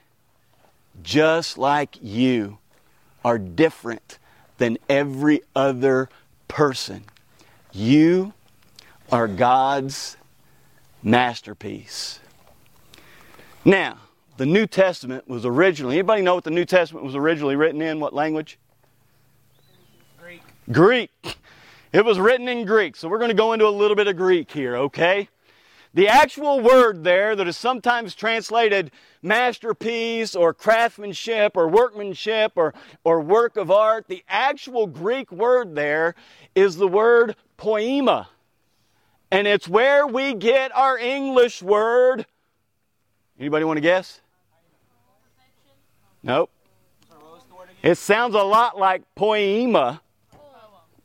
Just 1.02 1.58
like 1.58 1.98
you 2.02 2.58
are 3.24 3.38
different 3.38 4.18
than 4.58 4.78
every 4.88 5.42
other 5.54 6.08
person. 6.48 7.04
You 7.72 8.32
are 9.10 9.28
God's 9.28 10.16
masterpiece. 11.02 12.20
Now, 13.64 13.98
the 14.36 14.46
New 14.46 14.66
Testament 14.66 15.28
was 15.28 15.44
originally, 15.44 15.96
anybody 15.96 16.22
know 16.22 16.34
what 16.34 16.44
the 16.44 16.50
New 16.50 16.64
Testament 16.64 17.04
was 17.04 17.14
originally 17.14 17.56
written 17.56 17.82
in? 17.82 18.00
What 18.00 18.14
language? 18.14 18.58
Greek. 20.18 20.42
Greek. 20.70 21.36
It 21.92 22.04
was 22.04 22.18
written 22.18 22.48
in 22.48 22.64
Greek. 22.64 22.96
So 22.96 23.08
we're 23.08 23.18
going 23.18 23.30
to 23.30 23.36
go 23.36 23.52
into 23.52 23.66
a 23.66 23.70
little 23.70 23.96
bit 23.96 24.06
of 24.06 24.16
Greek 24.16 24.50
here, 24.50 24.76
okay? 24.76 25.28
The 25.92 26.06
actual 26.06 26.60
word 26.60 27.02
there 27.02 27.34
that 27.34 27.48
is 27.48 27.56
sometimes 27.56 28.14
translated 28.14 28.92
masterpiece 29.22 30.36
or 30.36 30.54
craftsmanship 30.54 31.56
or 31.56 31.66
workmanship 31.68 32.52
or, 32.54 32.74
or 33.02 33.20
work 33.20 33.56
of 33.56 33.70
art, 33.70 34.06
the 34.06 34.22
actual 34.28 34.86
Greek 34.86 35.32
word 35.32 35.74
there 35.74 36.14
is 36.54 36.76
the 36.76 36.86
word 36.86 37.34
poema. 37.56 38.28
And 39.32 39.48
it's 39.48 39.68
where 39.68 40.06
we 40.06 40.34
get 40.34 40.74
our 40.76 40.96
English 40.96 41.60
word. 41.60 42.24
Anybody 43.38 43.64
want 43.64 43.76
to 43.78 43.82
guess? 43.82 44.20
Nope. 46.22 46.50
It 47.82 47.96
sounds 47.96 48.34
a 48.34 48.42
lot 48.42 48.78
like 48.78 49.02
poema. 49.14 50.02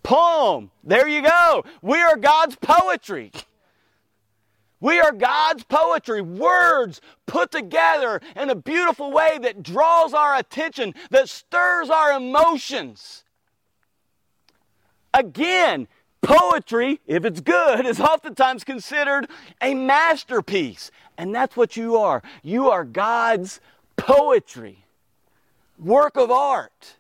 Poem. 0.04 0.70
There 0.84 1.08
you 1.08 1.24
go. 1.24 1.64
We 1.82 2.00
are 2.02 2.18
God's 2.18 2.56
poetry. 2.56 3.32
We 4.80 5.00
are 5.00 5.12
God's 5.12 5.64
poetry, 5.64 6.22
words 6.22 7.02
put 7.26 7.52
together 7.52 8.22
in 8.36 8.50
a 8.50 8.56
beautiful 8.56 9.12
way 9.12 9.40
that 9.42 9.64
draws 9.64 10.14
our 10.14 10.36
attention, 10.36 10.94
that 11.12 11.30
stirs 11.30 11.90
our 11.90 12.14
emotions. 12.14 13.24
Again, 15.14 15.88
poetry, 16.22 17.00
if 17.08 17.24
it's 17.24 17.40
good, 17.40 17.86
is 17.86 18.00
oftentimes 18.00 18.64
considered 18.64 19.30
a 19.62 19.74
masterpiece. 19.74 20.92
And 21.18 21.34
that's 21.34 21.56
what 21.56 21.78
you 21.78 21.98
are. 21.98 22.22
You 22.44 22.70
are 22.70 22.84
God's 22.84 23.62
poetry 23.96 24.86
work 25.78 26.18
of 26.18 26.32
art, 26.32 26.98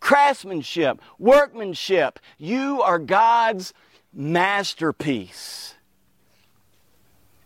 craftsmanship, 0.00 1.00
workmanship. 1.18 2.18
You 2.38 2.82
are 2.82 2.98
God's 2.98 3.72
masterpiece. 4.12 5.75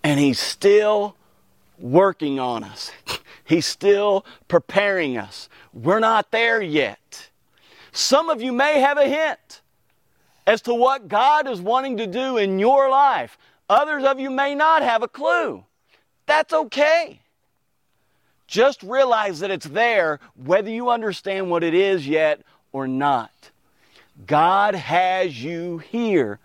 And 0.03 0.19
He's 0.19 0.39
still 0.39 1.17
working 1.79 2.39
on 2.39 2.65
us, 2.65 2.91
He's 3.45 3.67
still 3.67 4.25
preparing 4.49 5.17
us. 5.17 5.49
We're 5.73 6.01
not 6.01 6.31
there 6.31 6.61
yet. 6.61 7.31
Some 7.93 8.31
of 8.31 8.41
you 8.41 8.53
may 8.53 8.81
have 8.81 8.99
a 8.99 9.07
hint 9.07 9.61
as 10.47 10.63
to 10.63 10.75
what 10.75 11.09
God 11.09 11.49
is 11.49 11.61
wanting 11.61 11.97
to 11.99 12.07
do 12.07 12.37
in 12.37 12.59
your 12.59 12.89
life. 12.89 13.37
Others 13.69 14.05
of 14.05 14.19
you 14.19 14.31
may 14.31 14.55
not 14.55 14.83
have 14.83 15.03
a 15.03 15.09
clue. 15.09 15.65
That's 16.27 16.53
okay. 16.53 17.21
Just 18.47 18.83
realize 18.83 19.41
that 19.41 19.51
it's 19.51 19.67
there 19.67 20.19
whether 20.35 20.71
you 20.71 20.91
understand 20.91 21.51
what 21.51 21.63
it 21.63 21.75
is 21.75 22.07
yet 22.07 22.43
or 22.73 22.89
not. 22.89 23.31
God 24.27 24.75
has 24.75 25.43
you 25.43 25.79
here 25.79 26.41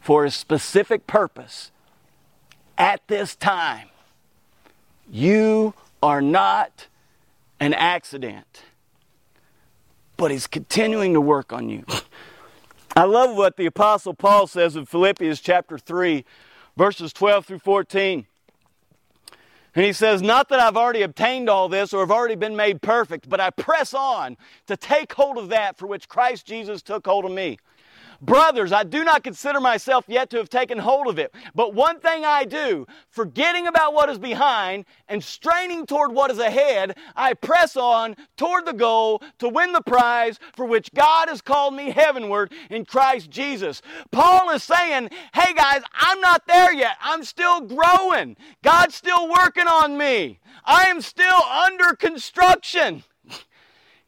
for 0.00 0.24
a 0.24 0.30
specific 0.30 1.06
purpose 1.06 1.70
at 2.80 3.06
this 3.08 3.36
time. 3.36 3.88
You 5.12 5.74
are 6.02 6.22
not 6.22 6.88
an 7.60 7.74
accident, 7.74 8.62
but 10.16 10.30
He's 10.30 10.46
continuing 10.46 11.12
to 11.12 11.20
work 11.20 11.52
on 11.52 11.68
you. 11.68 11.84
I 12.96 13.04
love 13.04 13.36
what 13.36 13.58
the 13.58 13.66
Apostle 13.66 14.14
Paul 14.14 14.46
says 14.46 14.76
in 14.76 14.86
Philippians 14.86 15.40
chapter 15.40 15.76
3, 15.76 16.24
verses 16.76 17.12
12 17.12 17.46
through 17.46 17.58
14. 17.58 18.26
And 19.74 19.84
he 19.84 19.92
says, 19.92 20.22
Not 20.22 20.48
that 20.48 20.58
I've 20.58 20.76
already 20.76 21.02
obtained 21.02 21.50
all 21.50 21.68
this 21.68 21.92
or 21.92 22.00
have 22.00 22.10
already 22.10 22.34
been 22.34 22.56
made 22.56 22.80
perfect, 22.80 23.28
but 23.28 23.40
I 23.40 23.50
press 23.50 23.92
on 23.94 24.36
to 24.66 24.76
take 24.76 25.12
hold 25.12 25.36
of 25.38 25.50
that 25.50 25.76
for 25.76 25.86
which 25.86 26.08
Christ 26.08 26.46
Jesus 26.46 26.82
took 26.82 27.06
hold 27.06 27.26
of 27.26 27.30
me. 27.30 27.58
Brothers, 28.20 28.70
I 28.72 28.84
do 28.84 29.02
not 29.02 29.24
consider 29.24 29.60
myself 29.60 30.04
yet 30.06 30.28
to 30.30 30.36
have 30.36 30.50
taken 30.50 30.78
hold 30.78 31.06
of 31.06 31.18
it. 31.18 31.34
But 31.54 31.74
one 31.74 32.00
thing 32.00 32.24
I 32.24 32.44
do, 32.44 32.86
forgetting 33.08 33.66
about 33.66 33.94
what 33.94 34.10
is 34.10 34.18
behind 34.18 34.84
and 35.08 35.24
straining 35.24 35.86
toward 35.86 36.12
what 36.12 36.30
is 36.30 36.38
ahead, 36.38 36.96
I 37.16 37.34
press 37.34 37.76
on 37.76 38.16
toward 38.36 38.66
the 38.66 38.74
goal 38.74 39.22
to 39.38 39.48
win 39.48 39.72
the 39.72 39.80
prize 39.80 40.38
for 40.54 40.66
which 40.66 40.92
God 40.92 41.28
has 41.28 41.40
called 41.40 41.74
me 41.74 41.90
heavenward 41.90 42.52
in 42.68 42.84
Christ 42.84 43.30
Jesus. 43.30 43.80
Paul 44.10 44.50
is 44.50 44.62
saying, 44.62 45.10
hey 45.32 45.54
guys, 45.54 45.82
I'm 45.94 46.20
not 46.20 46.46
there 46.46 46.72
yet. 46.72 46.96
I'm 47.00 47.24
still 47.24 47.62
growing. 47.62 48.36
God's 48.62 48.94
still 48.94 49.28
working 49.28 49.66
on 49.66 49.96
me. 49.96 50.40
I 50.64 50.84
am 50.84 51.00
still 51.00 51.42
under 51.42 51.94
construction. 51.94 53.04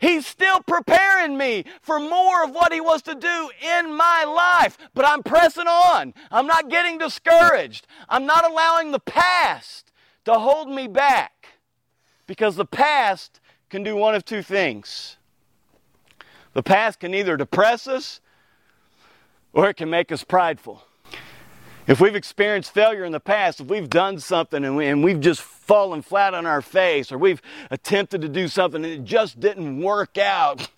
He's 0.02 0.26
still 0.26 0.60
preparing 0.60 1.38
me 1.38 1.64
for 1.80 2.00
more 2.00 2.42
of 2.42 2.50
what 2.50 2.72
He 2.72 2.80
wants 2.80 3.02
to 3.04 3.14
do 3.14 3.50
in 3.78 3.94
my 3.94 4.24
life. 4.24 4.76
But 4.94 5.06
I'm 5.06 5.22
pressing 5.22 5.68
on. 5.68 6.12
I'm 6.30 6.48
not 6.48 6.68
getting 6.68 6.98
discouraged. 6.98 7.86
I'm 8.08 8.26
not 8.26 8.44
allowing 8.44 8.90
the 8.90 8.98
past 8.98 9.92
to 10.24 10.34
hold 10.34 10.68
me 10.68 10.88
back. 10.88 11.46
Because 12.26 12.56
the 12.56 12.66
past 12.66 13.40
can 13.70 13.84
do 13.84 13.94
one 13.94 14.14
of 14.16 14.24
two 14.24 14.42
things 14.42 15.16
the 16.52 16.62
past 16.62 17.00
can 17.00 17.14
either 17.14 17.36
depress 17.36 17.86
us 17.86 18.20
or 19.52 19.68
it 19.70 19.74
can 19.74 19.88
make 19.88 20.12
us 20.12 20.24
prideful. 20.24 20.82
If 21.86 22.00
we've 22.00 22.14
experienced 22.14 22.72
failure 22.72 23.04
in 23.04 23.10
the 23.10 23.20
past, 23.20 23.60
if 23.60 23.66
we've 23.66 23.90
done 23.90 24.20
something 24.20 24.64
and, 24.64 24.76
we, 24.76 24.86
and 24.86 25.02
we've 25.02 25.18
just 25.18 25.42
fallen 25.42 26.00
flat 26.00 26.32
on 26.32 26.46
our 26.46 26.62
face, 26.62 27.10
or 27.10 27.18
we've 27.18 27.42
attempted 27.72 28.20
to 28.20 28.28
do 28.28 28.46
something 28.46 28.84
and 28.84 28.92
it 28.92 29.04
just 29.04 29.40
didn't 29.40 29.80
work 29.80 30.16
out, 30.16 30.68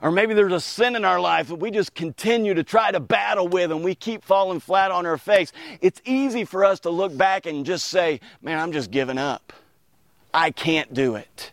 or 0.00 0.12
maybe 0.12 0.34
there's 0.34 0.52
a 0.52 0.60
sin 0.60 0.94
in 0.94 1.04
our 1.04 1.18
life 1.18 1.48
that 1.48 1.56
we 1.56 1.72
just 1.72 1.94
continue 1.94 2.54
to 2.54 2.62
try 2.62 2.92
to 2.92 3.00
battle 3.00 3.48
with 3.48 3.72
and 3.72 3.82
we 3.82 3.96
keep 3.96 4.22
falling 4.22 4.60
flat 4.60 4.92
on 4.92 5.04
our 5.04 5.18
face, 5.18 5.52
it's 5.80 6.00
easy 6.04 6.44
for 6.44 6.64
us 6.64 6.78
to 6.80 6.90
look 6.90 7.16
back 7.16 7.44
and 7.46 7.66
just 7.66 7.88
say, 7.88 8.20
Man, 8.40 8.58
I'm 8.58 8.72
just 8.72 8.92
giving 8.92 9.18
up. 9.18 9.52
I 10.32 10.52
can't 10.52 10.94
do 10.94 11.16
it. 11.16 11.50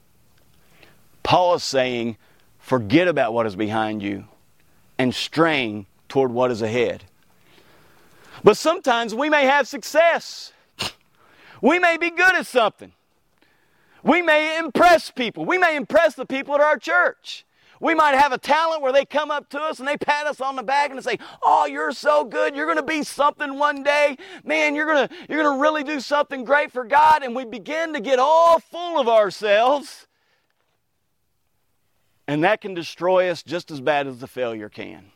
Paul 1.23 1.55
is 1.55 1.63
saying, 1.63 2.17
forget 2.59 3.07
about 3.07 3.33
what 3.33 3.45
is 3.45 3.55
behind 3.55 4.01
you 4.01 4.25
and 4.97 5.13
strain 5.13 5.85
toward 6.07 6.31
what 6.31 6.51
is 6.51 6.61
ahead. 6.61 7.03
But 8.43 8.57
sometimes 8.57 9.13
we 9.13 9.29
may 9.29 9.45
have 9.45 9.67
success. 9.67 10.53
We 11.61 11.79
may 11.79 11.97
be 11.97 12.09
good 12.09 12.35
at 12.35 12.47
something. 12.47 12.93
We 14.03 14.21
may 14.21 14.57
impress 14.57 15.11
people. 15.11 15.45
We 15.45 15.57
may 15.57 15.75
impress 15.75 16.15
the 16.15 16.25
people 16.25 16.55
at 16.55 16.61
our 16.61 16.77
church. 16.77 17.45
We 17.81 17.95
might 17.95 18.15
have 18.15 18.33
a 18.33 18.37
talent 18.37 18.81
where 18.81 18.91
they 18.91 19.05
come 19.05 19.31
up 19.31 19.49
to 19.49 19.59
us 19.59 19.79
and 19.79 19.87
they 19.87 19.97
pat 19.97 20.27
us 20.27 20.41
on 20.41 20.57
the 20.57 20.63
back 20.63 20.91
and 20.91 21.01
say, 21.03 21.17
"Oh, 21.41 21.65
you're 21.65 21.93
so 21.93 22.25
good. 22.25 22.55
You're 22.55 22.65
going 22.65 22.77
to 22.77 22.83
be 22.83 23.03
something 23.03 23.57
one 23.57 23.83
day. 23.83 24.17
Man, 24.43 24.75
you're 24.75 24.85
going 24.85 25.07
to 25.07 25.15
you're 25.29 25.41
going 25.41 25.57
to 25.57 25.61
really 25.61 25.83
do 25.83 25.99
something 25.99 26.43
great 26.43 26.71
for 26.71 26.83
God." 26.83 27.23
And 27.23 27.35
we 27.35 27.45
begin 27.45 27.93
to 27.93 28.01
get 28.01 28.19
all 28.19 28.59
full 28.59 28.99
of 28.99 29.07
ourselves. 29.07 30.07
And 32.27 32.43
that 32.43 32.61
can 32.61 32.73
destroy 32.73 33.29
us 33.29 33.43
just 33.43 33.71
as 33.71 33.79
bad 33.79 34.07
as 34.07 34.19
the 34.19 34.27
failure 34.27 34.69
can. 34.69 35.11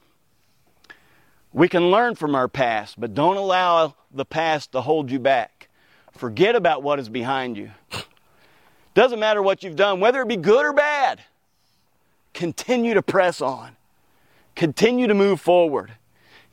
We 1.54 1.70
can 1.70 1.92
learn 1.92 2.16
from 2.16 2.34
our 2.34 2.48
past, 2.48 3.00
but 3.00 3.14
don't 3.14 3.38
allow 3.38 3.96
the 4.12 4.26
past 4.26 4.72
to 4.72 4.82
hold 4.82 5.12
you 5.12 5.20
back. 5.20 5.70
Forget 6.12 6.56
about 6.56 6.82
what 6.82 7.00
is 7.00 7.10
behind 7.10 7.58
you. 7.58 7.72
Doesn't 8.96 9.20
matter 9.20 9.42
what 9.42 9.64
you've 9.64 9.76
done, 9.76 10.00
whether 10.00 10.22
it 10.22 10.28
be 10.28 10.36
good 10.36 10.66
or 10.66 10.74
bad. 10.74 11.22
Continue 12.34 12.96
to 12.96 13.04
press 13.04 13.40
on. 13.40 13.76
Continue 14.56 15.08
to 15.08 15.14
move 15.14 15.40
forward. 15.40 15.92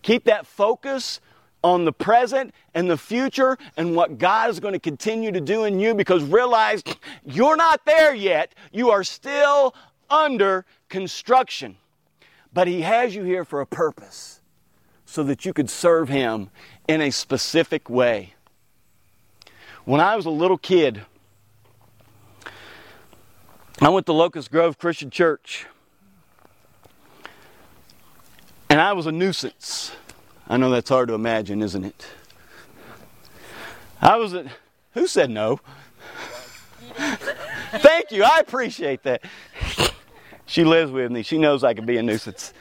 Keep 0.03 0.25
that 0.25 0.47
focus 0.47 1.21
on 1.63 1.85
the 1.85 1.93
present 1.93 2.55
and 2.75 2.91
the 2.91 2.97
future 2.97 3.59
and 3.77 3.95
what 3.95 4.19
God 4.19 4.51
is 4.51 4.61
going 4.61 4.73
to 4.73 4.79
continue 4.79 5.33
to 5.33 5.41
do 5.41 5.65
in 5.65 5.81
you 5.81 5.95
because 5.95 6.23
realize 6.25 6.83
you're 7.25 7.57
not 7.57 7.85
there 7.87 8.15
yet. 8.15 8.55
You 8.73 8.91
are 8.91 9.05
still 9.05 9.75
under 10.11 10.65
construction. 10.89 11.77
But 12.53 12.67
He 12.67 12.83
has 12.83 13.15
you 13.15 13.25
here 13.25 13.45
for 13.45 13.61
a 13.61 13.67
purpose 13.67 14.40
so 15.11 15.25
that 15.25 15.45
you 15.45 15.53
could 15.53 15.69
serve 15.69 16.09
Him 16.09 16.51
in 16.87 17.01
a 17.01 17.11
specific 17.11 17.91
way. 17.91 18.35
When 19.85 20.01
I 20.01 20.15
was 20.15 20.25
a 20.25 20.31
little 20.31 20.57
kid, 20.57 21.03
I 23.81 23.89
went 23.89 24.07
to 24.07 24.13
Locust 24.13 24.53
Grove 24.53 24.79
Christian 24.79 25.11
Church. 25.11 25.67
And 28.69 28.81
I 28.81 28.93
was 28.93 29.07
a 29.07 29.13
nuisance. 29.13 29.91
I 30.49 30.57
know 30.57 30.71
that's 30.71 30.89
hard 30.89 31.09
to 31.09 31.15
imagine, 31.15 31.61
isn't 31.61 31.85
it? 31.85 32.07
I 34.01 34.15
was 34.15 34.33
a. 34.33 34.49
Who 34.95 35.09
said 35.09 35.29
no? 35.29 35.59
Thank 36.95 38.13
you. 38.13 38.23
I 38.23 38.39
appreciate 38.39 39.03
that. 39.03 39.23
She 40.47 40.65
lives 40.65 40.91
with 40.93 41.11
me. 41.13 41.23
She 41.23 41.39
knows 41.39 41.63
I 41.63 41.75
can 41.75 41.87
be 41.87 41.97
a 41.97 42.03
nuisance. 42.03 42.53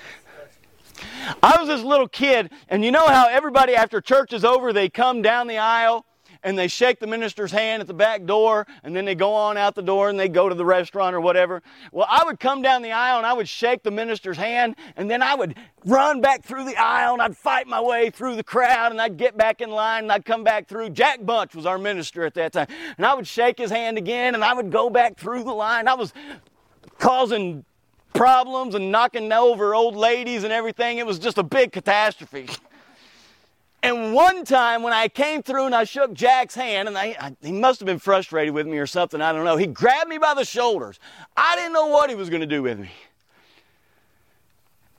I 1.42 1.58
was 1.60 1.68
this 1.68 1.84
little 1.84 2.08
kid, 2.08 2.52
and 2.68 2.84
you 2.84 2.92
know 2.92 3.08
how 3.08 3.28
everybody 3.28 3.76
after 3.76 4.02
church 4.02 4.34
is 4.34 4.44
over, 4.44 4.74
they 4.74 4.90
come 4.90 5.22
down 5.22 5.48
the 5.48 5.58
aisle 5.58 6.06
and 6.42 6.58
they 6.58 6.70
shake 6.70 7.00
the 7.00 7.08
minister's 7.08 7.52
hand 7.52 7.82
at 7.82 7.88
the 7.88 7.94
back 7.94 8.24
door, 8.24 8.66
and 8.84 8.96
then 8.96 9.04
they 9.04 9.16
go 9.16 9.34
on 9.34 9.58
out 9.58 9.76
the 9.76 9.82
door 9.82 10.10
and 10.10 10.18
they 10.18 10.30
go 10.30 10.48
to 10.48 10.56
the 10.56 10.64
restaurant 10.64 11.14
or 11.14 11.20
whatever. 11.20 11.62
Well, 11.92 12.08
I 12.10 12.24
would 12.24 12.40
come 12.40 12.62
down 12.62 12.82
the 12.82 12.94
aisle 12.94 13.18
and 13.18 13.26
I 13.26 13.34
would 13.34 13.50
shake 13.50 13.84
the 13.84 13.92
minister's 13.92 14.38
hand, 14.38 14.76
and 14.96 15.12
then 15.12 15.22
I 15.22 15.36
would 15.36 15.56
run 15.86 16.22
back 16.22 16.46
through 16.46 16.64
the 16.64 16.78
aisle 16.78 17.14
and 17.14 17.22
I'd 17.22 17.36
fight 17.36 17.68
my 17.68 17.82
way 17.82 18.10
through 18.10 18.38
the 18.38 18.44
crowd 18.44 18.92
and 18.92 19.02
I'd 19.02 19.18
get 19.18 19.36
back 19.36 19.60
in 19.60 19.70
line 19.70 20.04
and 20.04 20.12
I'd 20.12 20.24
come 20.24 20.46
back 20.46 20.68
through. 20.68 20.92
Jack 20.92 21.26
Bunch 21.26 21.56
was 21.56 21.66
our 21.66 21.78
minister 21.78 22.24
at 22.24 22.36
that 22.36 22.54
time, 22.54 22.68
and 22.96 23.06
I 23.06 23.14
would 23.16 23.28
shake 23.28 23.58
his 23.58 23.72
hand 23.72 23.98
again 23.98 24.34
and 24.34 24.44
I 24.44 24.54
would 24.54 24.72
go 24.72 24.90
back 24.90 25.18
through 25.18 25.44
the 25.44 25.54
line. 25.54 25.90
I 25.90 25.96
was 25.96 26.14
causing 27.00 27.66
problems 28.14 28.76
and 28.76 28.92
knocking 28.92 29.32
over 29.32 29.74
old 29.76 29.96
ladies 29.96 30.44
and 30.44 30.54
everything. 30.54 30.98
It 30.98 31.06
was 31.06 31.20
just 31.20 31.38
a 31.38 31.44
big 31.44 31.72
catastrophe. 31.72 32.48
And 33.82 34.14
one 34.14 34.44
time 34.44 34.84
when 34.84 34.92
I 34.92 35.08
came 35.08 35.42
through 35.42 35.66
and 35.66 35.74
I 35.74 35.86
shook 35.86 36.14
Jack's 36.14 36.54
hand, 36.54 36.90
and 36.90 36.98
I, 36.98 37.16
I, 37.20 37.36
he 37.42 37.54
must 37.54 37.80
have 37.80 37.86
been 37.86 38.00
frustrated 38.00 38.54
with 38.54 38.68
me 38.68 38.78
or 38.78 38.86
something, 38.86 39.22
I 39.22 39.32
don't 39.32 39.46
know. 39.46 39.56
He 39.56 39.68
grabbed 39.68 40.10
me 40.10 40.18
by 40.18 40.34
the 40.34 40.44
shoulders. 40.44 41.00
I 41.38 41.56
didn't 41.56 41.74
know 41.74 41.88
what 41.88 42.10
he 42.10 42.16
was 42.16 42.30
going 42.30 42.42
to 42.42 42.48
do 42.48 42.62
with 42.62 42.78
me. 42.78 42.92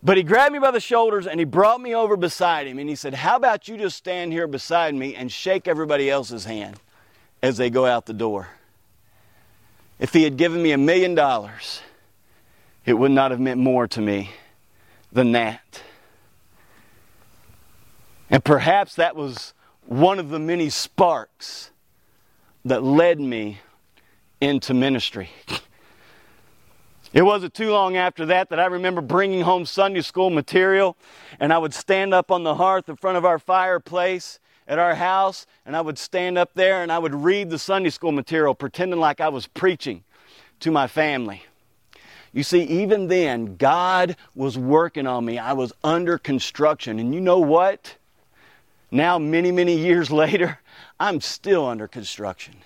But 0.03 0.17
he 0.17 0.23
grabbed 0.23 0.55
me 0.55 0.59
by 0.59 0.71
the 0.71 0.81
shoulders 0.81 1.27
and 1.27 1.39
he 1.39 1.45
brought 1.45 1.81
me 1.81 1.95
over 1.95 2.17
beside 2.17 2.67
him 2.67 2.79
and 2.79 2.89
he 2.89 2.95
said, 2.95 3.13
How 3.13 3.37
about 3.37 3.69
you 3.69 3.77
just 3.77 3.99
stand 3.99 4.33
here 4.33 4.47
beside 4.47 4.95
me 4.95 5.15
and 5.15 5.31
shake 5.31 5.69
everybody 5.69 6.09
else's 6.09 6.47
hand 6.47 6.81
as 7.43 7.59
they 7.59 7.69
go 7.69 7.85
out 7.85 8.07
the 8.07 8.15
door? 8.15 8.49
If 9.99 10.15
he 10.15 10.23
had 10.23 10.39
given 10.39 10.63
me 10.63 10.73
a 10.73 10.79
million 10.79 11.15
dollars, 11.15 11.83
it 12.85 12.95
would 12.95 13.11
not 13.11 13.31
have 13.31 13.41
meant 13.41 13.61
more 13.61 13.87
to 13.89 14.01
me 14.01 14.31
than 15.13 15.33
that. 15.33 15.83
And 18.31 18.45
perhaps 18.45 18.95
that 18.95 19.17
was 19.17 19.55
one 19.87 20.19
of 20.19 20.29
the 20.29 20.39
many 20.39 20.71
sparks 20.71 21.71
that 22.65 22.83
led 22.83 23.21
me 23.21 23.59
into 24.41 24.73
ministry. 24.73 25.31
It 27.13 27.23
wasn't 27.23 27.55
too 27.55 27.73
long 27.73 27.97
after 27.97 28.25
that 28.27 28.51
that 28.51 28.61
I 28.61 28.67
remember 28.67 29.01
bringing 29.01 29.41
home 29.41 29.67
Sunday 29.67 30.01
school 30.01 30.31
material, 30.31 30.97
and 31.41 31.53
I 31.53 31.59
would 31.59 31.75
stand 31.75 32.15
up 32.15 32.31
on 32.31 32.45
the 32.45 32.55
hearth 32.55 32.89
in 32.89 32.95
front 32.95 33.19
of 33.19 33.25
our 33.25 33.41
fireplace 33.41 34.39
at 34.69 34.79
our 34.79 34.95
house, 34.95 35.47
and 35.67 35.77
I 35.77 35.81
would 35.81 35.99
stand 35.99 36.39
up 36.39 36.55
there 36.55 36.85
and 36.85 36.93
I 36.93 37.01
would 37.01 37.15
read 37.15 37.51
the 37.51 37.59
Sunday 37.59 37.91
school 37.91 38.13
material, 38.13 38.55
pretending 38.55 39.01
like 39.01 39.21
I 39.21 39.29
was 39.29 39.49
preaching 39.49 40.05
to 40.61 40.71
my 40.71 40.87
family. 40.87 41.43
You 42.33 42.43
see, 42.43 42.63
even 42.63 43.09
then, 43.09 43.57
God 43.57 44.17
was 44.35 44.57
working 44.57 45.07
on 45.07 45.25
me. 45.25 45.39
I 45.39 45.53
was 45.53 45.73
under 45.83 46.17
construction. 46.17 46.99
And 46.99 47.15
you 47.15 47.21
know 47.21 47.41
what? 47.41 47.97
Now, 48.91 49.19
many, 49.19 49.51
many 49.51 49.77
years 49.77 50.11
later, 50.11 50.61
I'm 50.99 51.21
still 51.21 51.67
under 51.67 51.89
construction. 51.89 52.57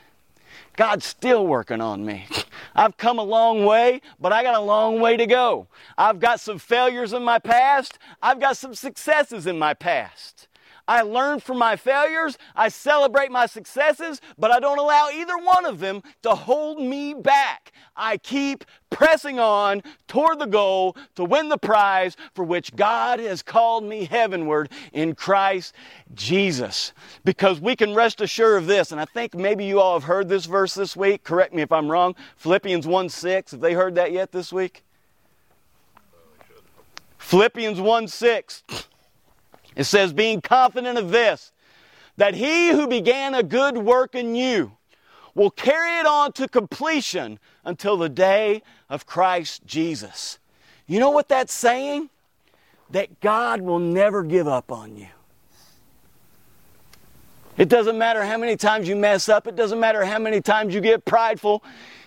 God's 0.76 1.06
still 1.06 1.46
working 1.46 1.80
on 1.80 2.04
me. 2.04 2.26
I've 2.74 2.96
come 2.96 3.18
a 3.18 3.24
long 3.24 3.64
way, 3.64 4.02
but 4.20 4.32
I 4.32 4.42
got 4.42 4.56
a 4.56 4.60
long 4.60 5.00
way 5.00 5.16
to 5.16 5.26
go. 5.26 5.68
I've 5.96 6.18
got 6.18 6.40
some 6.40 6.58
failures 6.58 7.12
in 7.12 7.22
my 7.22 7.38
past. 7.38 7.98
I've 8.20 8.40
got 8.40 8.56
some 8.56 8.74
successes 8.74 9.46
in 9.46 9.58
my 9.58 9.74
past. 9.74 10.48
I 10.86 11.02
learn 11.02 11.40
from 11.40 11.58
my 11.58 11.76
failures. 11.76 12.36
I 12.54 12.68
celebrate 12.68 13.30
my 13.30 13.46
successes, 13.46 14.20
but 14.36 14.50
I 14.50 14.60
don't 14.60 14.78
allow 14.78 15.08
either 15.12 15.38
one 15.38 15.64
of 15.64 15.80
them 15.80 16.02
to 16.22 16.34
hold 16.34 16.80
me 16.80 17.14
back. 17.14 17.72
I 17.96 18.18
keep 18.18 18.64
pressing 18.90 19.40
on 19.40 19.82
toward 20.08 20.38
the 20.38 20.46
goal 20.46 20.96
to 21.14 21.24
win 21.24 21.48
the 21.48 21.58
prize 21.58 22.16
for 22.34 22.44
which 22.44 22.74
God 22.76 23.18
has 23.18 23.42
called 23.42 23.84
me 23.84 24.04
heavenward 24.04 24.70
in 24.92 25.14
Christ 25.14 25.74
Jesus. 26.14 26.92
Because 27.24 27.60
we 27.60 27.76
can 27.76 27.94
rest 27.94 28.20
assured 28.20 28.62
of 28.62 28.66
this, 28.66 28.92
and 28.92 29.00
I 29.00 29.04
think 29.06 29.34
maybe 29.34 29.64
you 29.64 29.80
all 29.80 29.94
have 29.94 30.04
heard 30.04 30.28
this 30.28 30.44
verse 30.46 30.74
this 30.74 30.96
week. 30.96 31.24
Correct 31.24 31.54
me 31.54 31.62
if 31.62 31.72
I'm 31.72 31.90
wrong. 31.90 32.14
Philippians 32.36 32.86
1 32.86 33.08
6. 33.08 33.52
Have 33.52 33.60
they 33.60 33.72
heard 33.72 33.94
that 33.94 34.12
yet 34.12 34.32
this 34.32 34.52
week? 34.52 34.84
Philippians 37.18 37.80
1 37.80 38.08
6. 38.08 38.62
It 39.76 39.84
says, 39.84 40.12
being 40.12 40.40
confident 40.40 40.98
of 40.98 41.10
this, 41.10 41.52
that 42.16 42.34
he 42.34 42.70
who 42.70 42.86
began 42.86 43.34
a 43.34 43.42
good 43.42 43.76
work 43.78 44.14
in 44.14 44.34
you 44.34 44.76
will 45.34 45.50
carry 45.50 45.98
it 45.98 46.06
on 46.06 46.32
to 46.32 46.48
completion 46.48 47.38
until 47.64 47.96
the 47.96 48.08
day 48.08 48.62
of 48.88 49.06
Christ 49.06 49.66
Jesus. 49.66 50.38
You 50.86 51.00
know 51.00 51.10
what 51.10 51.28
that's 51.28 51.52
saying? 51.52 52.10
That 52.90 53.20
God 53.20 53.60
will 53.60 53.80
never 53.80 54.22
give 54.22 54.46
up 54.46 54.70
on 54.70 54.96
you. 54.96 55.08
It 57.56 57.68
doesn't 57.68 57.96
matter 57.96 58.24
how 58.24 58.36
many 58.36 58.56
times 58.56 58.88
you 58.88 58.96
mess 58.96 59.28
up, 59.28 59.46
it 59.46 59.54
doesn't 59.54 59.78
matter 59.78 60.04
how 60.04 60.18
many 60.18 60.40
times 60.40 60.74
you 60.74 60.80
get 60.80 61.04
prideful, 61.04 61.62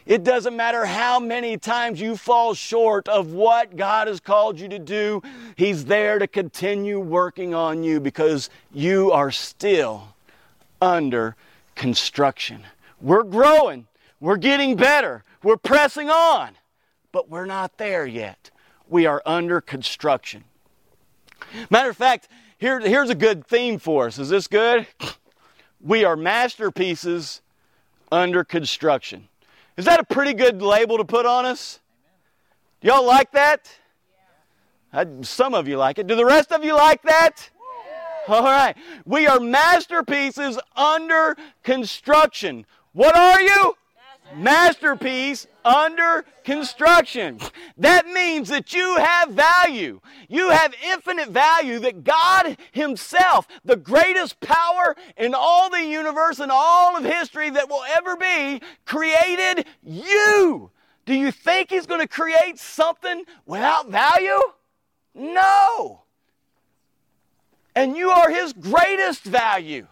it 0.08 0.24
doesn't 0.24 0.56
matter 0.56 0.86
how 0.86 1.20
many 1.20 1.58
times 1.58 2.00
you 2.00 2.16
fall 2.16 2.54
short 2.54 3.10
of 3.10 3.34
what 3.34 3.76
God 3.76 4.08
has 4.08 4.22
called 4.22 4.58
you 4.58 4.70
to 4.70 4.80
do, 4.80 5.22
He's 5.58 5.86
there 5.86 6.18
to 6.18 6.28
continue 6.28 7.00
working 7.00 7.54
on 7.54 7.84
you 7.84 8.00
because 8.00 8.50
you 8.74 9.12
are 9.12 9.32
still 9.32 10.16
under 10.82 11.36
construction. 11.76 12.64
We're 13.02 13.24
growing, 13.24 13.88
we're 14.22 14.38
getting 14.38 14.78
better, 14.78 15.26
we're 15.44 15.58
pressing 15.58 16.10
on, 16.10 16.52
but 17.12 17.30
we're 17.30 17.46
not 17.46 17.78
there 17.78 18.06
yet. 18.06 18.50
We 18.88 19.06
are 19.06 19.22
under 19.26 19.60
construction. 19.60 20.46
Matter 21.70 21.90
of 21.90 21.98
fact, 21.98 22.30
here, 22.58 22.80
here's 22.80 23.10
a 23.10 23.16
good 23.16 23.46
theme 23.46 23.78
for 23.78 24.08
us. 24.08 24.18
Is 24.18 24.30
this 24.30 24.48
good? 24.48 24.88
We 25.80 26.04
are 26.06 26.16
masterpieces 26.16 27.42
under 28.12 28.44
construction. 28.44 29.28
Is 29.78 29.86
that 29.86 30.00
a 30.00 30.04
pretty 30.04 30.34
good 30.34 30.62
label 30.62 30.98
to 30.98 31.06
put 31.06 31.26
on 31.26 31.46
us? 31.46 31.80
Do 32.82 32.88
y'all 32.88 33.06
like 33.06 33.32
that? 33.32 33.72
I, 34.92 35.06
some 35.22 35.54
of 35.54 35.68
you 35.68 35.78
like 35.78 36.00
it. 36.00 36.08
Do 36.08 36.16
the 36.16 36.26
rest 36.26 36.52
of 36.52 36.64
you 36.64 36.76
like 36.76 37.04
that? 37.04 37.50
All 38.28 38.44
right. 38.44 38.76
We 39.06 39.28
are 39.28 39.40
masterpieces 39.40 40.60
under 40.76 41.38
construction. 41.64 42.66
What 42.94 43.16
are 43.16 43.42
you? 43.42 43.78
Masterpiece 44.36 45.48
under 45.64 46.26
construction. 46.44 47.40
That 47.78 48.08
means 48.08 48.50
that 48.50 48.74
you 48.74 48.98
have 48.98 49.32
value. 49.32 50.00
You 50.30 50.50
have 50.50 50.74
infinite 50.84 51.30
value 51.30 51.80
that 51.80 52.04
God 52.04 52.58
Himself, 52.72 53.48
the 53.66 53.76
greatest 53.76 54.40
power 54.40 54.96
in 55.18 55.34
all 55.36 55.70
the 55.70 55.84
universe 55.84 56.40
and 56.40 56.52
all 56.52 56.96
of 56.96 57.04
history 57.04 57.50
that 57.50 57.70
will 57.70 57.84
ever 57.96 58.16
be, 58.16 58.62
created 58.86 59.66
you. 59.84 60.72
Do 61.06 61.14
you 61.14 61.32
think 61.32 61.70
He's 61.70 61.86
going 61.86 62.02
to 62.02 62.08
create 62.08 62.60
something 62.60 63.24
without 63.46 63.90
value? 63.90 64.40
No. 65.14 66.04
And 67.76 67.96
you 67.96 68.10
are 68.10 68.30
His 68.30 68.54
greatest 68.54 69.24
value. 69.24 69.88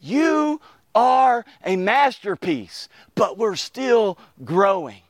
You 0.00 0.60
are 0.94 1.44
a 1.64 1.76
masterpiece, 1.76 2.88
but 3.14 3.38
we're 3.38 3.56
still 3.56 4.18
growing. 4.44 5.02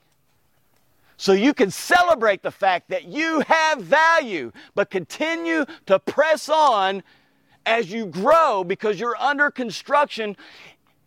So 1.17 1.33
you 1.33 1.55
can 1.55 1.71
celebrate 1.71 2.43
the 2.43 2.51
fact 2.51 2.91
that 2.91 3.05
you 3.05 3.41
have 3.41 3.81
value, 3.81 4.51
but 4.75 4.91
continue 4.91 5.65
to 5.87 5.99
press 6.01 6.49
on 6.49 7.03
as 7.65 7.93
you 7.93 8.07
grow 8.07 8.65
because 8.65 8.99
you're 8.99 9.17
under 9.17 9.51
construction 9.51 10.37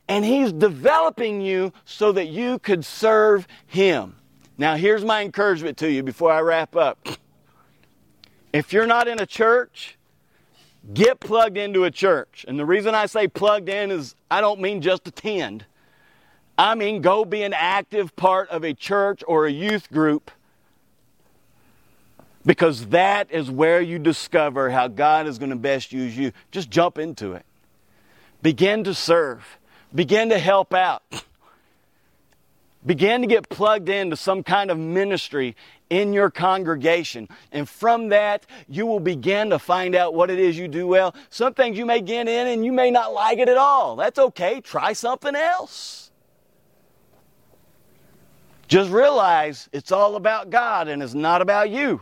and 0.07 0.23
He's 0.23 0.53
developing 0.53 1.41
you 1.41 1.73
so 1.83 2.11
that 2.13 2.27
you 2.27 2.59
could 2.59 2.85
serve 2.85 3.47
Him. 3.67 4.15
Now, 4.57 4.75
here's 4.75 5.03
my 5.03 5.21
encouragement 5.21 5.77
to 5.79 5.91
you 5.91 6.01
before 6.03 6.31
I 6.31 6.39
wrap 6.39 6.75
up. 6.75 7.07
If 8.53 8.71
you're 8.71 8.87
not 8.87 9.09
in 9.09 9.19
a 9.19 9.25
church, 9.25 9.97
Get 10.93 11.19
plugged 11.19 11.57
into 11.57 11.83
a 11.83 11.91
church. 11.91 12.45
And 12.47 12.59
the 12.59 12.65
reason 12.65 12.93
I 12.93 13.07
say 13.07 13.27
plugged 13.27 13.69
in 13.69 13.91
is 13.91 14.15
I 14.29 14.41
don't 14.41 14.59
mean 14.61 14.81
just 14.81 15.07
attend. 15.07 15.65
I 16.57 16.75
mean 16.75 17.01
go 17.01 17.25
be 17.25 17.43
an 17.43 17.53
active 17.53 18.15
part 18.15 18.49
of 18.49 18.63
a 18.63 18.73
church 18.73 19.23
or 19.27 19.45
a 19.45 19.51
youth 19.51 19.91
group 19.91 20.31
because 22.45 22.87
that 22.87 23.31
is 23.31 23.49
where 23.49 23.81
you 23.81 23.97
discover 23.97 24.69
how 24.69 24.87
God 24.87 25.27
is 25.27 25.39
going 25.39 25.49
to 25.49 25.55
best 25.55 25.91
use 25.91 26.15
you. 26.15 26.31
Just 26.51 26.69
jump 26.69 26.97
into 26.97 27.33
it. 27.33 27.45
Begin 28.41 28.83
to 28.83 28.93
serve. 28.93 29.57
Begin 29.93 30.29
to 30.29 30.37
help 30.37 30.73
out. 30.73 31.03
Begin 32.85 33.21
to 33.21 33.27
get 33.27 33.49
plugged 33.49 33.89
into 33.89 34.15
some 34.15 34.43
kind 34.43 34.69
of 34.69 34.77
ministry 34.77 35.55
in 35.89 36.13
your 36.13 36.29
congregation. 36.29 37.27
And 37.51 37.67
from 37.67 38.09
that, 38.09 38.45
you 38.67 38.85
will 38.85 38.99
begin 38.99 39.49
to 39.49 39.59
find 39.59 39.95
out 39.95 40.13
what 40.13 40.29
it 40.29 40.39
is 40.39 40.57
you 40.57 40.67
do 40.67 40.87
well. 40.87 41.15
Some 41.29 41.53
things 41.53 41.77
you 41.77 41.85
may 41.85 42.01
get 42.01 42.27
in 42.27 42.47
and 42.47 42.63
you 42.63 42.71
may 42.71 42.91
not 42.91 43.13
like 43.13 43.39
it 43.39 43.49
at 43.49 43.57
all. 43.57 43.95
That's 43.95 44.19
okay. 44.19 44.61
Try 44.61 44.93
something 44.93 45.35
else. 45.35 46.11
Just 48.67 48.91
realize 48.91 49.69
it's 49.71 49.91
all 49.91 50.15
about 50.15 50.49
God 50.49 50.87
and 50.87 51.01
it's 51.01 51.13
not 51.13 51.41
about 51.41 51.69
you. 51.69 52.01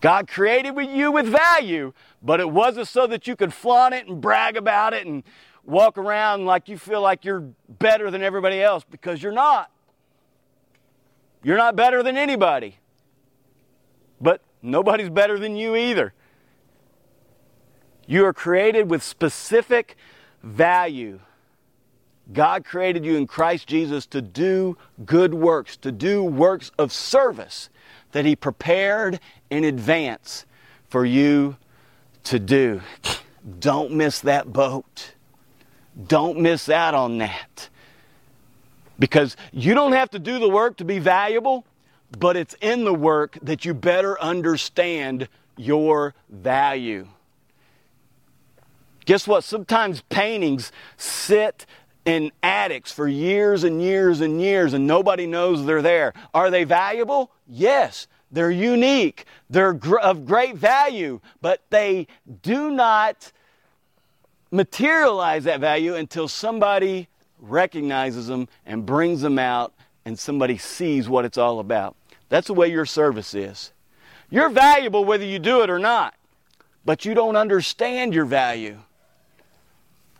God 0.00 0.28
created 0.28 0.74
you 0.76 1.10
with 1.10 1.26
value, 1.26 1.92
but 2.22 2.38
it 2.38 2.50
wasn't 2.50 2.86
so 2.86 3.06
that 3.06 3.26
you 3.26 3.34
could 3.34 3.52
flaunt 3.52 3.94
it 3.94 4.06
and 4.06 4.20
brag 4.20 4.56
about 4.56 4.92
it 4.92 5.06
and 5.06 5.24
walk 5.66 5.98
around 5.98 6.46
like 6.46 6.68
you 6.68 6.78
feel 6.78 7.02
like 7.02 7.24
you're 7.24 7.44
better 7.68 8.10
than 8.10 8.22
everybody 8.22 8.62
else 8.62 8.84
because 8.88 9.22
you're 9.22 9.32
not. 9.32 9.70
You're 11.42 11.56
not 11.56 11.76
better 11.76 12.02
than 12.02 12.16
anybody. 12.16 12.78
But 14.20 14.40
nobody's 14.62 15.10
better 15.10 15.38
than 15.38 15.56
you 15.56 15.76
either. 15.76 16.14
You 18.06 18.24
are 18.24 18.32
created 18.32 18.88
with 18.88 19.02
specific 19.02 19.96
value. 20.42 21.20
God 22.32 22.64
created 22.64 23.04
you 23.04 23.16
in 23.16 23.26
Christ 23.26 23.66
Jesus 23.68 24.06
to 24.06 24.22
do 24.22 24.76
good 25.04 25.34
works, 25.34 25.76
to 25.78 25.92
do 25.92 26.22
works 26.22 26.70
of 26.78 26.92
service 26.92 27.68
that 28.12 28.24
He 28.24 28.34
prepared 28.34 29.20
in 29.50 29.64
advance 29.64 30.46
for 30.88 31.04
you 31.04 31.56
to 32.24 32.38
do. 32.38 32.80
Don't 33.58 33.92
miss 33.92 34.20
that 34.20 34.52
boat. 34.52 35.12
Don't 36.06 36.40
miss 36.40 36.68
out 36.68 36.94
on 36.94 37.18
that. 37.18 37.68
Because 38.98 39.36
you 39.52 39.74
don't 39.74 39.92
have 39.92 40.10
to 40.10 40.18
do 40.18 40.38
the 40.38 40.48
work 40.48 40.78
to 40.78 40.84
be 40.84 40.98
valuable, 40.98 41.64
but 42.18 42.36
it's 42.36 42.54
in 42.60 42.84
the 42.84 42.94
work 42.94 43.38
that 43.42 43.64
you 43.64 43.74
better 43.74 44.20
understand 44.20 45.28
your 45.56 46.14
value. 46.28 47.08
Guess 49.04 49.26
what? 49.26 49.44
Sometimes 49.44 50.02
paintings 50.08 50.72
sit 50.96 51.66
in 52.04 52.30
attics 52.42 52.92
for 52.92 53.08
years 53.08 53.64
and 53.64 53.82
years 53.82 54.20
and 54.20 54.40
years 54.40 54.72
and 54.72 54.86
nobody 54.86 55.26
knows 55.26 55.64
they're 55.64 55.82
there. 55.82 56.12
Are 56.34 56.50
they 56.50 56.64
valuable? 56.64 57.30
Yes. 57.46 58.06
They're 58.30 58.50
unique. 58.50 59.24
They're 59.48 59.78
of 60.02 60.26
great 60.26 60.56
value, 60.56 61.20
but 61.40 61.62
they 61.70 62.08
do 62.42 62.70
not 62.70 63.32
materialize 64.50 65.44
that 65.44 65.60
value 65.60 65.94
until 65.94 66.28
somebody 66.28 67.08
recognizes 67.40 68.26
them 68.26 68.48
and 68.64 68.86
brings 68.86 69.20
them 69.20 69.38
out 69.38 69.74
and 70.04 70.18
somebody 70.18 70.56
sees 70.56 71.08
what 71.08 71.24
it's 71.24 71.38
all 71.38 71.58
about. 71.58 71.96
That's 72.28 72.46
the 72.46 72.54
way 72.54 72.68
your 72.68 72.86
service 72.86 73.34
is. 73.34 73.72
You're 74.30 74.48
valuable 74.48 75.04
whether 75.04 75.24
you 75.24 75.38
do 75.38 75.62
it 75.62 75.70
or 75.70 75.78
not, 75.78 76.14
but 76.84 77.04
you 77.04 77.14
don't 77.14 77.36
understand 77.36 78.14
your 78.14 78.24
value 78.24 78.78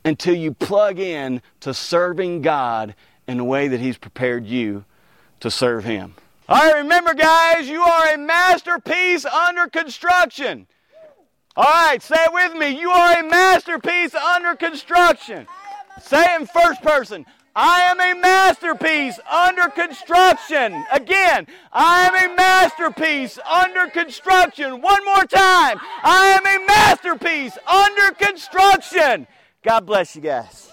until 0.05 0.35
you 0.35 0.53
plug 0.53 1.01
in 1.01 1.43
to 1.61 1.75
serving 1.75 2.43
God 2.43 2.95
in 3.27 3.39
the 3.39 3.45
way 3.45 3.69
that 3.69 3.81
He's 3.81 3.99
prepared 3.99 4.47
you 4.47 4.85
to 5.41 5.51
serve 5.51 5.85
Him. 5.85 6.15
All 6.49 6.63
right, 6.63 6.79
remember, 6.79 7.13
guys, 7.13 7.69
you 7.69 7.83
are 7.83 8.15
a 8.15 8.19
masterpiece 8.19 9.25
under 9.25 9.67
construction. 9.67 10.69
All 11.57 11.65
right, 11.65 12.03
say 12.03 12.17
it 12.17 12.33
with 12.35 12.55
me. 12.55 12.79
You 12.79 12.91
are 12.91 13.19
a 13.19 13.23
masterpiece 13.23 14.15
under 14.15 14.55
construction. 14.55 15.47
Say 16.03 16.23
it 16.23 16.41
in 16.43 16.47
first 16.47 16.83
person. 16.83 17.25
I 17.55 17.81
am 17.85 17.99
a 17.99 18.21
masterpiece 18.21 19.19
under 19.31 19.69
construction. 19.71 20.85
Again, 20.93 21.47
I 21.73 22.09
am 22.09 22.31
a 22.31 22.37
masterpiece 22.37 23.39
under 23.51 23.87
construction. 23.87 24.83
One 24.83 25.03
more 25.07 25.25
time. 25.25 25.81
I 26.05 26.39
am 26.39 26.47
a 26.47 26.67
masterpiece 26.67 27.57
under 27.67 28.13
construction. 28.13 29.27
God 29.63 29.87
bless 29.87 30.15
you 30.15 30.21
guys. 30.21 30.71